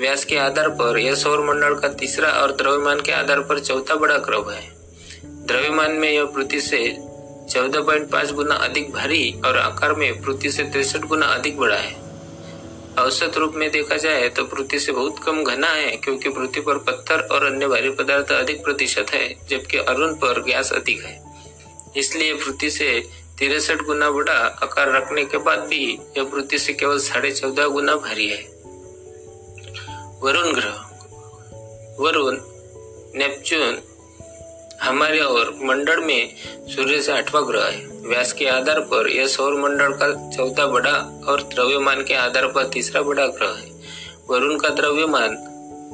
व्यास 0.00 0.24
के 0.24 0.36
आधार 0.36 0.68
पर 0.68 0.98
यह 0.98 1.14
सौर 1.14 1.40
मंडल 1.40 1.74
का 1.74 1.88
तीसरा 1.88 2.28
और 2.28 2.52
द्रव्यमान 2.52 3.00
के 3.00 3.12
आधार 3.12 3.40
पर 3.40 3.58
चौथा 3.58 3.94
बड़ा 3.94 4.16
ग्रह 4.16 4.54
है। 4.54 4.72
द्रव्यमान 5.24 5.90
में 5.90 6.12
यह 6.12 6.24
पृथ्वी 6.24 6.60
से 6.60 6.96
चौदह 7.50 7.80
पॉइंट 7.80 8.10
पाँच 8.10 8.32
गुना 8.32 8.54
अधिक 8.54 8.92
भारी 8.92 9.34
और 9.44 9.58
आकार 9.58 9.94
में 9.94 10.22
पृथ्वी 10.22 10.50
से 10.50 10.62
तिरसठ 10.62 10.98
गुना 10.98 11.26
अधिक 11.26 11.58
बड़ा 11.58 11.76
है। 11.76 12.09
औसत 13.00 13.36
रूप 13.36 13.54
में 13.54 13.70
देखा 13.70 13.96
जाए 13.96 14.28
तो 14.28 14.44
पृथ्वी 14.44 14.78
से 14.78 14.92
बहुत 14.92 15.18
कम 15.18 15.42
घना 15.44 15.68
है, 15.68 15.90
क्योंकि 15.96 16.28
पृथ्वी 16.28 16.60
पर 16.60 16.78
पत्थर 16.78 17.20
और 17.32 17.44
अन्य 17.44 17.68
भारी 17.68 17.90
पदार्थ 17.90 18.32
अधिक 18.32 18.62
प्रतिशत 18.64 19.10
है, 19.10 19.28
जबकि 19.48 19.78
अरुण 19.78 20.14
पर 20.14 20.42
गैस 20.42 20.72
अधिक 20.72 21.04
है। 21.04 21.18
इसलिए 21.96 22.34
पृथ्वी 22.34 22.70
से 22.70 23.02
तिरसठ 23.38 23.82
गुना 23.82 24.10
बड़ा 24.10 24.32
आकार 24.62 24.92
रखने 24.92 25.24
के 25.24 25.38
बाद 25.38 25.58
भी 25.58 25.84
यह 26.18 26.24
पृथ्वी 26.24 26.58
से 26.58 26.72
केवल 26.72 26.98
साढ़े 26.98 27.30
चौदह 27.32 27.66
गुना 27.68 27.96
भारी 27.96 28.28
है। 28.28 28.42
वरुण 30.22 30.52
ग्रह। 30.52 30.86
वरुण, 32.00 32.36
नेपच्यून 33.18 33.80
हमारे 34.82 35.18
और 35.18 35.58
मंडल 35.62 36.00
में 36.00 36.34
सूर्य 36.66 37.00
से 37.02 37.12
आठवां 37.12 37.42
ग्रह 37.48 37.64
है। 37.64 37.86
व्यास 38.08 38.32
के 38.32 38.46
आधार 38.46 38.80
पर 38.80 39.08
यह 39.08 39.26
सौर 39.26 39.54
मंडल 39.54 39.92
का 39.92 40.30
चौथा 40.30 40.66
बड़ा 40.66 40.92
और 41.28 41.42
द्रव्यमान 41.54 42.02
के 42.02 42.14
आधार 42.14 42.46
पर 42.46 42.68
तीसरा 42.68 43.02
बड़ा 43.02 43.26
ग्रह 43.26 43.50
है। 43.50 43.68
वरुण 44.30 44.58
का 44.58 44.68
द्रव्यमान 44.68 45.36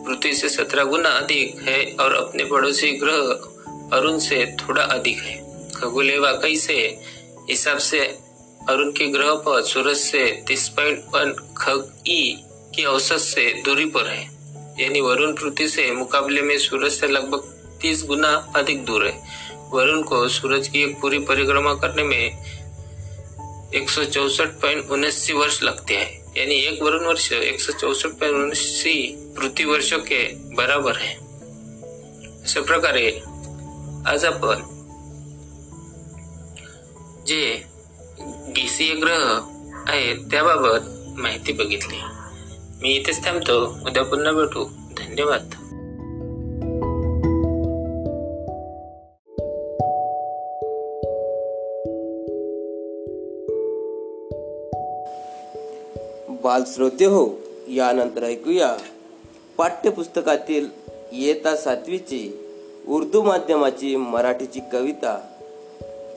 पृथ्वी 0.07 0.33
से 0.33 0.49
सत्रह 0.49 0.85
गुना 0.85 1.09
अधिक 1.09 1.63
है 1.63 1.85
और 2.01 2.15
अपने 2.15 2.45
पड़ोसी 2.45 2.91
ग्रह 2.93 3.97
अरुण 3.97 4.19
से 4.19 4.45
थोड़ा 4.61 4.83
अधिक 4.83 5.19
है। 5.19 5.35
खगोलीय 5.75 6.19
वाकई 6.19 6.57
से 6.57 6.77
हिसाब 7.51 7.79
से 7.79 8.01
अरुण 8.69 8.91
के 8.91 9.07
ग्रह 9.07 9.35
पर 9.47 9.63
सूरज 9.63 9.97
से 9.97 10.25
तीस 10.49 10.69
पॉइंट 10.69 11.05
वन 11.15 11.35
खग 11.57 11.93
ई 12.09 12.39
की 12.75 12.85
औसत 12.85 13.19
से 13.19 13.53
दूरी 13.65 13.85
पर 13.87 14.07
है। 14.07 14.23
यानी 14.81 15.01
वरुण 15.01 15.33
पृथ्वी 15.33 15.69
से 15.69 15.91
मुकाबले 15.93 16.43
में 16.43 16.57
सूरज 16.59 16.93
से 16.93 17.09
लगभग 17.09 17.53
तीस 17.83 18.05
गुना 18.05 18.53
अधिक 18.57 18.85
दूर 18.85 19.07
है। 19.07 19.15
वरुण 19.71 20.03
को 20.03 20.29
सूरज 20.29 20.69
की 20.69 20.83
एक 20.83 21.01
पूरी 21.01 21.19
परिक्रमा 21.19 21.75
करने 21.75 22.03
में 22.03 22.39
एक 23.75 23.91
सौ 23.91 24.05
चौसठ 24.05 24.49
पॉइंट 24.49 24.91
उन्यासी 24.91 25.33
वर्ष 25.33 25.63
लगते 25.63 25.95
हैं। 25.95 26.35
यानी 26.37 26.55
एक 26.55 26.83
वरुण 26.83 27.05
वर्ष 27.05 27.33
एक 27.33 27.61
सौ 27.61 27.73
चौसठ 27.73 28.07
पॉइंट 28.07 28.35
उन्यासी 28.35 29.17
पृथ्वी 29.37 29.65
वर्षों 29.65 29.99
के 29.99 30.33
बराबर 30.35 30.97
है। 30.97 31.15
अशा 32.43 32.61
प्रकारे 32.61 33.23
आज 34.07 34.25
आपण 34.25 34.63
जे 37.27 37.65
गीसीय 38.49 38.95
ग्रह 38.95 39.23
आहेत 39.89 40.17
त्याबाबत 40.31 41.15
माहिती 41.19 41.53
बघितली। 41.53 41.99
मी 42.83 42.95
इथेच 42.97 43.27
थांबतो. 43.27 43.61
उद्या 43.87 44.03
पुन्हा 44.03 44.33
भेटू. 44.33 44.65
धन्यवाद. 44.99 45.66
बालश्रोते 56.47 57.05
हो 57.05 57.23
यानंतर 57.69 58.23
ऐकूया. 58.23 58.77
पाठ्यपुस्तकातील 59.59 60.67
इयत्ता 61.13 61.57
सातवीची 61.57 62.21
उर्दू 62.89 63.23
माध्यमाची 63.23 63.97
मराठीची 63.97 64.61
कविता. 64.73 65.15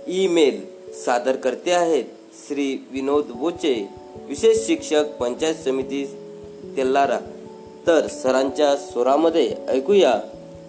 ईमेल 0.08 0.62
सादर 0.94 1.36
करते 1.36 1.72
आहेत 1.72 2.04
श्री 2.48 2.88
विनोद 2.92 3.26
बोचे 3.26 3.74
विशेष 4.28 4.65
शिक्षक 4.68 5.06
पंचायत 5.20 5.56
समिती 5.56 6.06
तेल्लारा 6.78 7.20
तर 7.88 8.08
सरांच्या 8.08 8.76
स्वरामध्ये 8.78 9.56
ऐकूया 9.68 10.13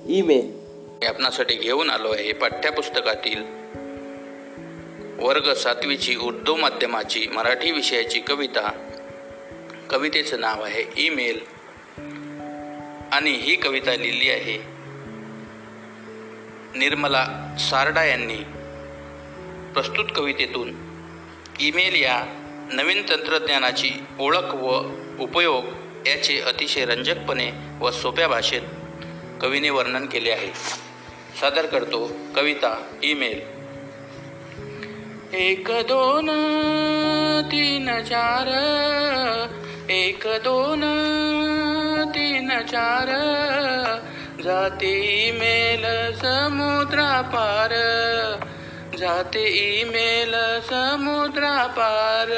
ईमेल. 0.09 0.51
आपणासाठी 1.09 1.55
घेऊन 1.55 1.91
आलो 1.91 2.13
आहे 2.13 2.33
पाठ्यपुस्तकातील 2.33 3.43
वर्ग 5.25 5.53
सातवीची 5.53 6.17
उर्दू 6.17 6.57
माध्यमाची 6.57 7.27
मराठी 7.35 7.71
विषयाची 7.71 8.21
कविता. 8.21 8.71
कवितेचं 9.91 10.41
नाव 10.41 10.65
आहे 10.65 10.85
ईमेल. 10.97 11.41
आणि 13.13 13.31
ही 13.31 13.57
कविता 13.57 13.97
लिहिली 13.97 14.31
आहे 14.31 14.57
निर्मला 16.79 17.57
सारडा 17.71 18.05
यांनी. 18.05 18.37
प्रस्तुत 19.73 20.05
कवितेतून 20.17 20.69
ईमेल 21.61 22.03
या 22.03 22.25
नवीन 22.73 23.03
तंत्रज्ञानाची 23.09 23.91
ओळख 24.19 24.55
व 24.55 24.91
उपयोग 25.21 25.65
याचे 26.07 26.41
अतिशय 26.41 26.85
रंजकपणे 26.85 27.51
व 27.81 27.91
सोप्या 27.91 28.29
भाषेत 28.29 28.63
कवीने 29.41 29.71
वर्णन 29.71 30.07
केले 30.07 30.31
आहे. 30.31 30.53
सादर 31.41 31.67
करतो 31.67 32.11
कविता 32.37 32.99
ईमेल. 33.03 33.41
एक 35.35 35.69
दोन 35.71 36.27
तीन 37.53 37.87
चार 38.03 38.47
एक 39.91 40.27
दोन 40.27 40.81
तीन 42.09 42.49
चार. 42.61 43.07
जाते 44.45 44.91
ईमेल 45.29 46.13
समुद्रा 46.15 47.23
पार 47.23 47.71
जाते 48.99 49.45
ईमेल 49.81 50.61
समुद्रा 50.61 51.67
पार 51.67 52.29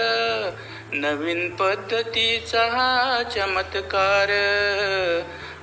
नवीन 0.93 1.49
पद्धतीचा 1.51 2.63
हा 2.63 3.23
चमत्कार. 3.23 4.31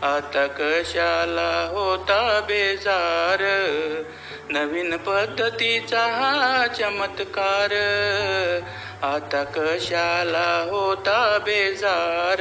आता 0.03 0.47
कशाला 0.47 1.67
होता 1.71 2.39
बेजार? 2.39 3.39
नवीन 4.51 4.97
पद्धतीचा 4.97 5.99
हा 5.99 6.67
चमत्कार. 6.67 7.73
आता 9.03 9.43
कशाला 9.43 10.67
होता 10.71 11.37
बेजार? 11.37 12.37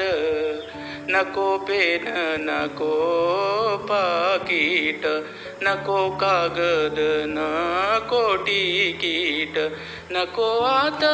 नको 1.10 1.58
पेन 1.58 2.04
नको 2.40 2.94
पाकीट 3.90 5.06
नको 5.62 6.10
कागद 6.10 6.98
नको 7.28 8.36
टिकीट 8.36 9.58
नको 10.10 10.58
आता 10.58 11.12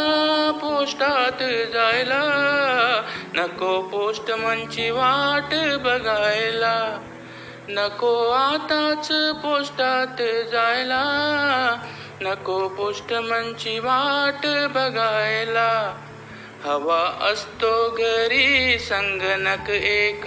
पोस्टात 0.63 1.43
जायला 1.75 2.23
नको 3.35 3.81
पोस्टमनची 3.83 4.91
वाट 4.91 5.55
बघायला. 5.79 6.77
नको 7.69 8.29
आताच 8.31 9.13
पोस्टात 9.13 10.23
जायला 10.53 11.05
नको 12.21 12.69
पोस्टमनची 12.69 13.79
वाट 13.79 14.47
बघायला. 14.47 16.01
हवा 16.65 17.29
असतो 17.33 17.91
घरी 17.91 18.79
संगणक 18.79 19.71
एक. 19.71 20.25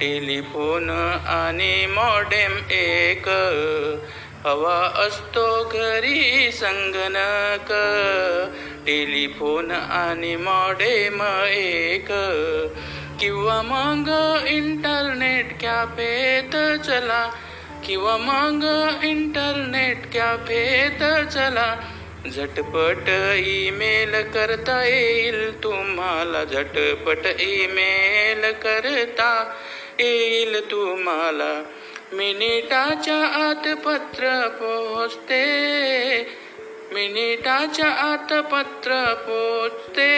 टेलिफोन 0.00 0.90
आणि 1.26 1.86
मॉडेम 1.86 2.56
एक. 2.70 3.28
हवा 4.46 5.06
असतो 5.06 5.70
घरी 5.72 6.52
संगणक 6.52 7.72
टेलिफोन 8.86 9.70
आणि 9.70 10.36
मॉडेम 10.36 11.22
एक. 11.48 12.10
किंवा 13.22 13.62
मग 13.64 14.38
इंटरनेट 14.48 15.60
कॅफेत 15.60 16.80
चला. 16.86 17.30
किंवा 17.86 18.16
मग 18.16 18.64
इंटरनेट 19.04 20.14
कॅफेत 20.14 21.28
चला. 21.32 21.76
झटपट 22.36 23.10
ईमेल 23.36 24.30
करता 24.30 24.84
येईल 24.84 25.62
तुम्हाला. 25.62 26.44
झटपट 26.44 27.26
ईमेल 27.40 28.52
करता 28.52 29.52
येईल 30.00 30.70
तुम्हाला. 30.70 31.62
मिनिटाच्या 32.12 33.26
आत 33.26 33.76
पत्र 33.76 34.48
पोहोचते. 34.48 35.42
मिनिटाच्या 36.92 37.86
आत 37.86 38.42
पत्र 38.42 39.14
पोचते. 39.14 40.14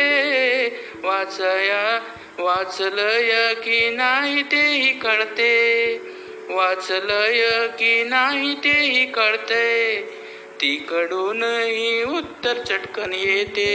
वाचया 1.02 2.00
वाचलय 2.38 3.54
की 3.54 3.90
नाही 3.90 4.42
तेही 4.42 4.92
कळते. 4.92 5.96
वाचलय 6.48 7.66
की 7.66 8.04
नाही 8.04 8.54
तेही 8.54 9.06
कळते. 9.06 10.00
तिकडूनही 10.60 12.04
उत्तर 12.04 12.52
चटकन 12.52 13.12
येते. 13.12 13.74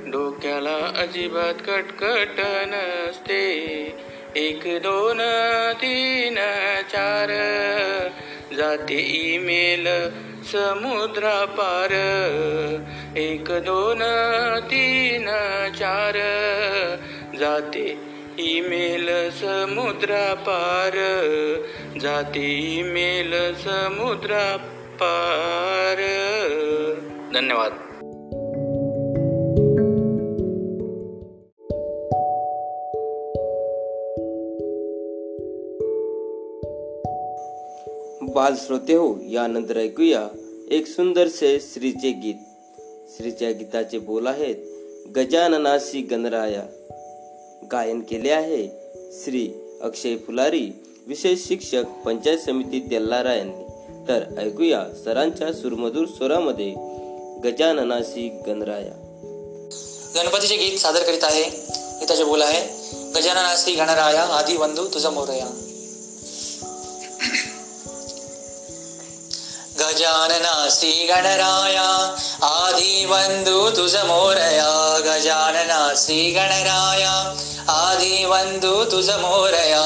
डोक्याला 0.08 0.76
अजिबात 0.98 1.54
कटकट 1.54 2.40
नसते. 2.40 3.44
एक 4.36 4.60
दोन 4.66 5.18
तीन 5.74 6.36
चार. 6.92 7.30
जाते 8.58 8.94
ईमेल 8.94 9.88
समुद्रा 10.44 11.46
पार 11.46 11.94
एक 13.18 13.52
दोन 13.52 14.02
तीन 14.64 15.26
चार. 15.76 16.14
जाते 17.40 17.98
ईमेल 18.40 19.30
समुद्रा 19.30 20.34
पार 20.34 20.94
जाते 22.00 22.48
ईमेल 22.80 23.54
समुद्रा 23.54 24.58
पार 25.02 25.98
धन्यवाद. 27.34 27.95
बाल 38.36 38.54
श्रोते 38.66 38.94
हो 38.94 39.16
यानंतर 39.30 39.78
ऐकूया 39.78 40.28
एक 40.72 40.88
सुंदरसे 40.88 41.60
श्रीचे 41.60 42.12
गीत. 42.12 42.36
श्रीच्या 43.18 43.52
गीताचे 43.52 43.98
बोल 43.98 44.28
आहेत 44.28 44.56
गजाननाशी 45.16 46.02
गणराया. 46.02 46.64
गायन 47.72 48.02
केले 48.02 48.32
आहे 48.32 48.68
श्री 49.24 49.50
अक्षय 49.82 50.16
फुलारी 50.16 50.72
विशेष 51.08 51.48
शिक्षक 51.48 51.84
पंचायत 52.06 52.38
समिती 52.38 52.80
तेल्लारा 52.80 53.34
यांनी. 53.34 53.64
तर 54.08 54.24
ऐकूया 54.38 54.84
सरांच्या 55.06 55.54
सुरमधूर 55.54 56.06
स्वरामध्ये 56.06 56.72
गजाननाशी 57.44 58.30
गणराया. 58.48 58.94
गणपतीचे 60.16 60.58
गीत 60.58 60.78
सादर 60.78 61.04
करीत 61.04 61.24
आहे. 61.24 61.44
गीताचे 62.00 62.24
बोल 62.24 62.42
आहे 62.42 62.62
गजाननासी 63.12 63.76
गणराया 63.76 64.24
आधी 64.24 64.58
बंधू 64.58 64.88
तुझा 64.94 65.10
मोरया. 65.10 65.72
गजाननासी 69.96 70.92
गणराया 71.08 71.84
आदि 72.44 73.06
बंधू 73.10 73.70
तुझ 73.76 73.96
मोरया 74.08 74.72
गजाननासी 75.06 76.20
गणराया 76.36 77.14
आदी 77.74 78.26
बंधू 78.32 78.74
तुझ 78.92 79.10
मोरया 79.22 79.84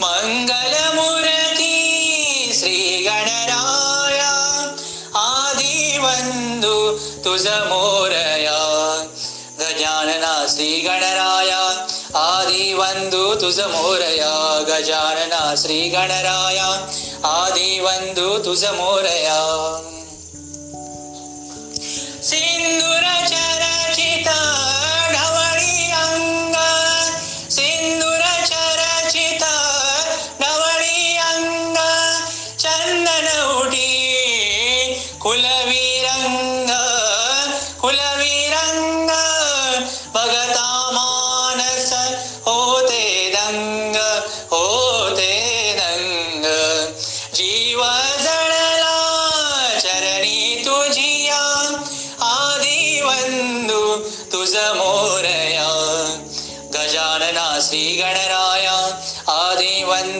मंगल 0.00 0.74
मूर्ती 0.96 2.52
श्री 2.58 3.06
गणराया 3.06 4.32
आदी 5.22 5.98
बंधू 5.98 6.76
तुझ 7.24 7.46
मोरया 7.70 8.58
गजानना 9.60 10.34
गणराया 10.88 11.62
आदि 12.18 12.74
बंधू 12.74 13.24
तुझ 13.40 13.58
मोरया 13.60 14.34
गजानना 14.68 15.42
गणराया 15.94 16.68
आदी 17.24 17.80
बंधू 17.80 18.38
तुझ 18.38 18.64
मोरया. 18.64 19.38
सिंदूर 22.22 23.23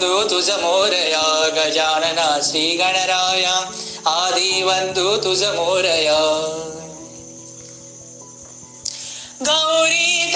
आदी 0.04 0.10
बंधू 0.12 0.28
तुझ 0.30 0.50
मोरया 0.60 1.22
गजानना 1.56 2.26
श्री 2.42 2.64
गणराया 2.76 3.54
आदी 4.10 4.62
बंधू 4.64 5.16
तुझ 5.16 5.42
मोरया 5.56 6.18
गौरी 9.42 10.32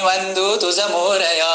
आदी 0.00 0.06
बंधू 0.06 0.56
तुझ 0.56 0.78
मोरया 0.90 1.52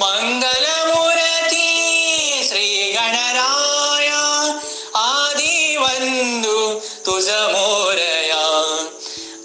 मंगल 0.00 0.64
मूर्ती 0.86 2.42
श्री 2.44 2.92
गणराया 2.92 4.22
आदी 5.00 5.76
बंधू 5.78 6.58
तुझ 7.06 7.28
मोरया 7.28 8.42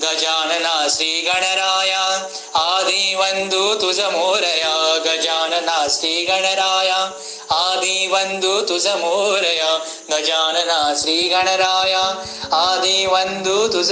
गजानना 0.02 0.88
श्री 0.96 1.12
गणराया 1.22 2.02
आदी 2.62 3.16
बंधू 3.16 3.74
तुझ 3.82 4.00
मोरया 4.16 4.74
गजानना 5.06 5.78
श्री 5.98 6.26
गणराया 6.26 6.98
आदी 7.52 8.08
बंधू 8.08 8.60
तुझ 8.70 8.86
मोरया 9.04 9.72
गजानना 10.12 10.82
श्री 11.02 11.20
गणराया 11.30 12.04
आदी 12.58 13.06
बंधू 13.08 13.68
तुझ 13.74 13.92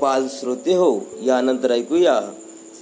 बाल 0.00 0.26
श्रोते 0.30 0.74
हो 0.74 0.90
यानंतर 1.22 1.70
ऐकूया. 1.70 2.20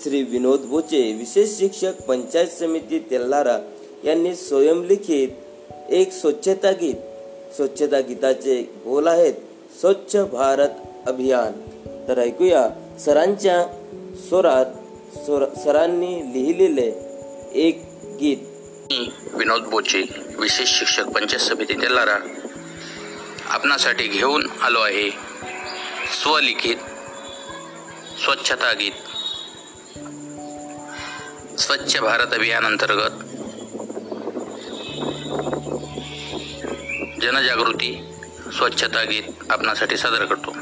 श्री 0.03 0.23
विनोद 0.23 0.61
बोचे 0.61 1.01
विशेष 1.13 1.51
शिक्षक 1.59 2.01
पंचायत 2.09 2.49
समिती 2.49 2.99
तेल्लारा 3.11 3.59
यांनी 4.05 4.35
स्वयंलिखित 4.37 5.29
एक 5.91 6.13
स्वच्छता 6.13 6.71
गीत 6.71 6.95
स्वच्छता 7.57 8.01
गीताचे 8.01 8.61
बोल 8.85 9.07
आहेत 9.07 9.35
स्वच्छ 9.81 10.17
भारत 10.33 10.69
अभियान. 11.07 11.53
तर 12.09 12.19
ऐकूया 12.19 12.69
सरांच्या 13.05 13.63
स्वरात 14.29 15.59
सरांनी 15.59 16.13
लिहिलेले 16.33 16.91
एक 17.55 17.83
गीत. 18.21 18.37
विनोद 19.35 19.63
बोचे 19.63 20.03
विशेष 20.39 20.79
शिक्षक 20.79 21.09
पंचायत 21.09 21.41
समिती 21.41 21.75
तेल्हारा 21.75 22.17
आपणासाठी 23.51 24.07
घेऊन 24.09 24.47
आलो 24.63 24.79
आहे. 24.79 25.11
स्वलिखित 26.23 26.77
स्वच्छता 28.25 28.73
गीत. 28.73 28.93
स्वच्छ 31.59 31.97
भारत 31.99 32.35
अभियान 32.35 32.65
अंतर्गत 32.65 33.15
जनजागृती 37.23 37.93
स्वच्छता 38.57 39.03
गीत 39.03 39.53
आपणासाठी 39.53 39.97
सादर 39.97 40.25
करतो. 40.25 40.56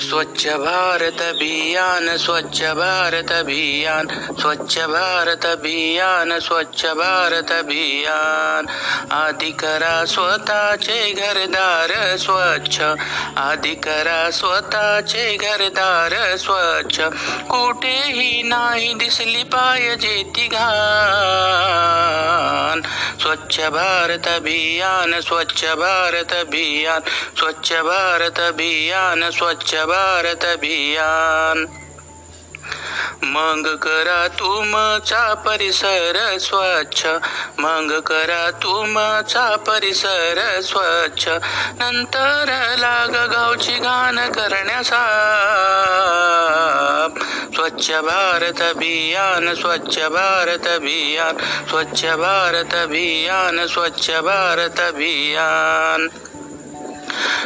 स्वच्छ 0.00 0.46
भारत 0.46 1.22
अभियान 1.22 2.16
स्वच्छ 2.16 2.62
भारत 2.62 3.32
अभियान 3.32 4.08
स्वच्छ 4.40 4.78
भारत 4.78 5.46
अभियान 5.46 6.38
स्वच्छ 6.38 6.86
भारत 6.86 7.52
अभियान. 7.52 8.66
आधी 9.10 9.50
करा 9.50 10.04
स्वतःचे 10.04 11.12
घरदार 11.12 12.16
स्वच्छ. 12.16 12.82
आधी 13.36 13.74
करा 13.74 14.30
स्वतःचे 14.30 15.36
घरदार 15.36 16.36
स्वच्छ. 16.36 17.00
कुठेही 17.50 18.42
नाही 18.42 18.94
दिसली 18.94 19.42
पाहिजे 19.42 20.32
ती 20.36 20.46
घाण. 20.46 22.80
स्वच्छ 23.20 23.60
भारत 23.60 24.28
अभियान 24.28 25.20
स्वच्छ 25.20 25.64
भारत 25.64 26.32
अभियान 26.32 27.00
स्वच्छ 27.38 27.72
भारत 27.72 28.40
अभियान 28.40 29.30
स्वच्छ 29.30 29.74
भारत 29.90 30.44
अभियान. 30.44 31.64
मग 33.22 33.76
करा 33.76 34.28
तुमचा 34.28 35.34
परिसर 35.34 36.36
स्वच्छ. 36.40 37.06
मग 37.58 38.00
करा 38.00 38.50
तुमचा 38.50 39.56
परिसर 39.56 40.60
स्वच्छ. 40.60 41.28
नंतर 41.78 42.74
लाग 42.78 43.28
गावची 43.30 43.72
घाण 43.72 44.18
करण्याचा. 44.32 45.02
स्वच्छ 47.54 47.90
भारत 47.90 48.62
अभियान 48.62 49.54
स्वच्छ 49.54 49.98
भारत 49.98 50.66
अभियान. 50.66 51.36
स्वच्छ 51.68 52.04
भारत 52.04 52.74
अभियान 52.74 53.66
स्वच्छ 53.66 54.10
भारत 54.10 54.80
अभियान. 54.80 56.29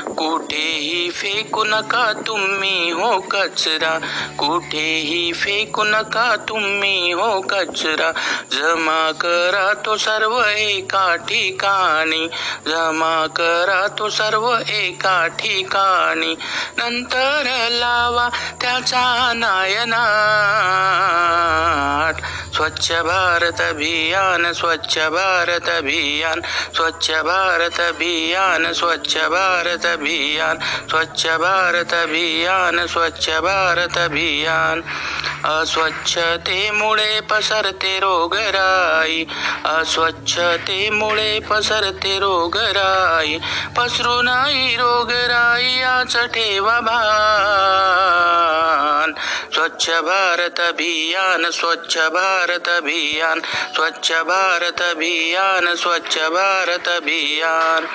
कुठेही 0.06 1.10
फेकू 1.10 1.64
नका 1.64 2.12
तुम्ही 2.12 2.90
हो 2.90 3.20
कचरा. 3.20 3.98
कुठेही 4.38 5.32
फेकू 5.32 5.84
नका 5.84 6.36
तुम्ही 6.36 7.10
हो 7.10 7.40
कचरा. 7.40 8.12
जमा 8.52 9.12
करा 9.12 9.72
तो 9.86 9.96
सर्व 9.96 10.42
एका 10.56 11.16
ठिकाणी. 11.16 12.28
जमा 12.66 13.26
करा 13.26 13.86
तो 13.98 14.08
सर्व 14.08 14.56
एका 14.68 15.26
ठिकाणी. 15.26 16.34
नंतर 16.78 17.68
लावा 17.70 18.28
त्याचा 18.60 19.32
नायनाट 19.36 22.14
स्वच्छ 22.56 22.92
भारत 22.92 23.60
अभियान 23.60 24.52
स्वच्छ 24.52 24.98
भारत 24.98 25.68
अभियान 25.68 26.42
स्वच्छ 26.74 27.10
भारत 27.10 27.80
अभियान 27.80 28.72
स्वच्छ 28.72 29.16
भारत 29.16 29.86
अभियान 29.86 30.58
स्वच्छ 30.88 31.26
भारत 31.26 31.94
अभियान 31.94 32.86
स्वच्छ 32.86 33.30
भारत 33.30 33.98
अभियान. 33.98 34.82
अस्वच्छतेमुळे 35.44 37.20
पसरते 37.20 37.98
रोगराई 37.98 39.26
अस्वच्छतेमुळे 39.64 41.40
पसरते 41.40 42.18
रोगराई 42.18 43.38
पसरू 43.76 44.22
नाही 44.22 44.76
रोगराई 44.76 45.64
याच 45.64 46.16
ठेवा 46.16 46.80
भान. 46.80 49.14
स्वच्छ 49.54 49.90
भारत 49.90 50.60
अभियान 50.60 51.50
स्वच्छ 51.50 51.98
भारत 51.98 52.43
भारत 52.44 52.68
अभियान 52.68 53.40
स्वच्छ 53.74 54.12
भारत 54.12 54.82
अभियान 54.82 55.74
स्वच्छ 55.74 56.18
भारत 56.18 56.88
अभियान. 56.88 57.86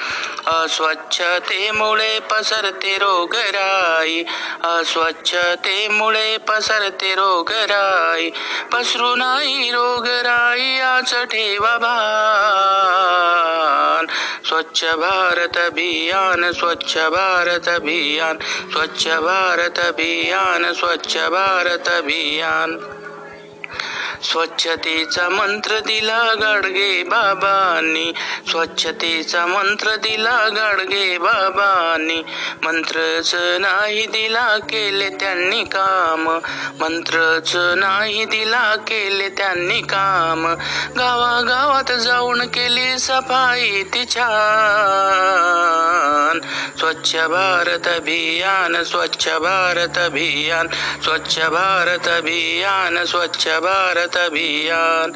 अस्वच्छतेमुळे 0.47 2.19
पसरते 2.19 2.97
रोगराई 2.97 4.23
अस्वच्छतेमुळे 4.63 6.37
पसरते 6.37 7.13
रोगराई. 7.13 8.29
पसरू 8.71 9.15
नाही 9.15 9.71
रोगराई 9.71 10.61
याच 10.61 11.13
ठेवा 11.13 11.77
भान. 11.77 14.05
स्वच्छ 14.47 14.85
भारत 14.85 15.57
अभियान 15.57 16.51
स्वच्छ 16.51 16.97
भारत 16.97 17.69
अभियान 17.69 18.37
स्वच्छ 18.71 19.07
भारत 19.07 19.79
अभियान 19.79 20.73
स्वच्छ 20.73 21.17
भारत 21.17 21.89
अभियान. 21.89 22.98
स्वच्छतेचा 24.23 25.29
मंत्र 25.29 25.79
दिला 25.79 26.33
गाडगे 26.41 27.03
बाबांनी. 27.03 28.13
स्वच्छतेचा 28.47 29.45
मंत्र 29.45 29.95
दिला 29.95 30.49
गाडगे 30.55 31.17
बाबांनी. 31.17 32.23
मंत्रच 32.63 33.35
नाही 33.35 34.05
दिला 34.05 34.57
केले 34.57 35.09
त्यांनी 35.09 35.63
काम. 35.63 36.39
मंत्रच 36.79 37.51
नाही 37.55 38.25
दिला 38.25 38.75
केले 38.75 39.29
त्यांनी 39.29 39.81
काम. 39.81 40.55
गावागावात 40.97 41.97
जाऊन 41.97 42.41
केली 42.41 42.99
सफाई 42.99 43.83
ती 43.83 44.05
छान. 44.05 46.39
स्वच्छ 46.77 47.15
भारत 47.15 47.87
अभियान 47.87 48.83
स्वच्छ 48.83 49.27
भारत 49.27 49.97
अभियान. 49.97 50.67
स्वच्छ 51.03 51.39
भारत 51.39 52.07
अभियान 52.07 53.05
स्वच्छ 53.05 53.47
भारत 53.47 54.08
अभियान 54.17 55.11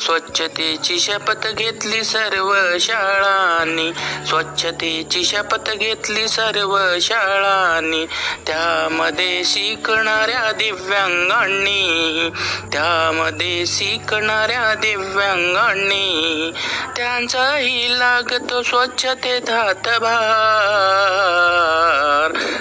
स्वच्छतेची 0.00 1.00
शपथ 1.00 1.46
घेतली 1.46 2.04
सर्व 2.04 2.78
शाळांनी. 2.80 3.92
स्वच्छतेची 4.26 5.24
शपथ 5.24 5.70
घेतली 5.70 6.28
सर्व 6.28 6.78
शाळांनी. 7.00 8.06
त्यामध्ये 8.46 9.42
शिकणाऱ्या 9.44 10.52
दिव्यांगांनी. 10.52 12.30
त्यामध्ये 12.72 13.66
शिकणाऱ्या 13.66 14.74
दिव्यांगांनी. 14.74 16.50
त्यांचाही 16.96 17.98
लागतो 17.98 18.62
स्वच्छतेत 18.62 19.50
हातभार 19.50 20.20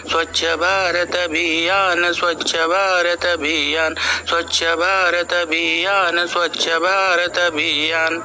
स्वच्छ 0.09 0.45
भारत 0.45 1.15
अभियान 1.15 2.11
स्वच्छ 2.11 2.55
भारत 2.55 3.25
अभियान. 3.25 3.93
स्वच्छ 4.27 4.63
भारत 4.63 5.33
अभियान. 5.33 5.68
अभियान 5.69 6.27
स्वच्छ 6.27 6.69
भारत 6.69 7.37
अभियान. 7.37 8.15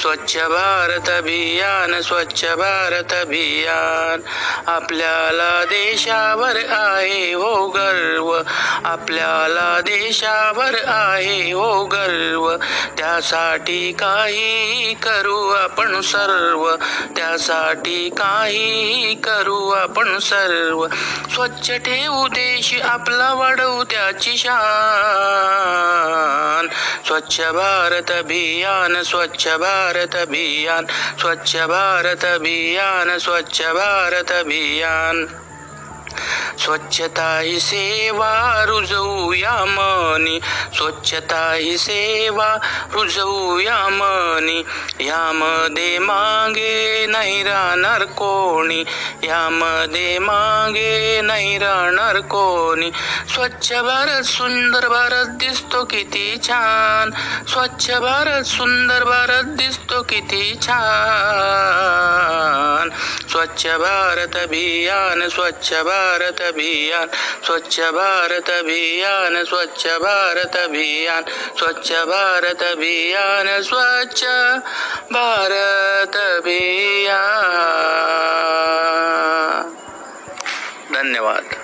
स्वच्छ 0.00 0.36
भारत 0.36 1.10
अभियान 1.10 2.00
स्वच्छ 2.00 2.44
भारत 2.44 3.12
अभियान. 3.12 4.20
आपल्याला 4.66 5.64
देशावर 5.64 6.56
आहे 6.70 7.32
हो 7.32 7.68
गर्व. 7.68 8.42
आपल्याला 8.84 9.80
देशावर 9.80 10.76
आहे 10.86 11.52
हो 11.52 11.84
गर्व. 11.84 12.56
त्यासाठी 12.98 13.92
काही 13.92 14.94
करू 14.94 15.48
आपण 15.48 16.00
सर्व. 16.00 16.76
त्यासाठी 17.16 18.08
काही 18.08 19.14
करू 19.14 19.70
आपण 19.70 20.18
सर्व. 20.18 20.86
स्वच्छ 21.34 21.70
ठेवू 21.70 22.28
देश 22.28 22.74
आपला 22.84 23.32
वाढवू 23.32 23.84
त्याची 23.84 24.36
शान. 24.36 26.66
स्वच्छ 27.06 27.40
भारत 27.40 28.10
अभियान 28.10 29.02
स्वच्छ 29.02 29.49
भारत 29.50 30.14
अभियान 30.14 30.86
स्वच्छ 31.20 31.56
भारत 31.56 32.24
अभियान 32.24 33.18
स्वच्छ 33.18 33.62
भारत 33.62 34.32
अभियान. 34.32 35.26
स्वच्छता 36.58 37.38
ही 37.38 37.60
सेवा 37.60 38.64
रुजवूया 38.68 39.64
मनी. 39.64 40.40
स्वच्छता 40.76 41.52
ही 41.52 41.78
सेवा 41.78 42.56
रुजवूया 42.92 43.88
मनी. 43.88 44.62
यामध्ये 45.00 45.98
मागे 45.98 47.06
नाही 47.06 47.42
राहणार 47.42 48.04
कोणी. 48.04 48.84
यामध्ये 49.24 50.18
मागे 50.18 51.20
नाही 51.20 51.58
राहणार 51.58 52.18
कोणी. 52.18 52.90
स्वच्छ 53.34 53.72
भारत 53.72 54.22
सुंदर 54.22 54.88
भारत 54.88 55.26
दिसतो 55.26 55.84
किती 55.84 56.38
छान. 56.42 57.10
स्वच्छ 57.48 57.90
भारत 57.90 58.44
सुंदर 58.44 59.04
भारत 59.04 59.44
दिसतो 59.44 60.02
किती 60.02 60.58
छान. 60.62 60.80
स्वच्छ 63.30 63.66
भारत 63.66 64.36
अभियान 64.36 65.28
स्वच्छ 65.28 65.72
भारत 65.72 65.99
भारत 66.00 66.40
अभियान 66.40 67.06
स्वच्छ 67.46 67.80
भारत 67.80 68.50
अभियान 68.50 69.44
स्वच्छ 69.44 69.86
भारत 69.86 70.56
अभियान 70.56 71.24
स्वच्छ 71.58 71.92
भारत 71.92 72.62
अभियान 72.62 73.62
स्वच्छ 73.62 74.24
भारत 75.12 76.16
अभियान. 76.16 77.30
धन्यवाद. 80.92 81.59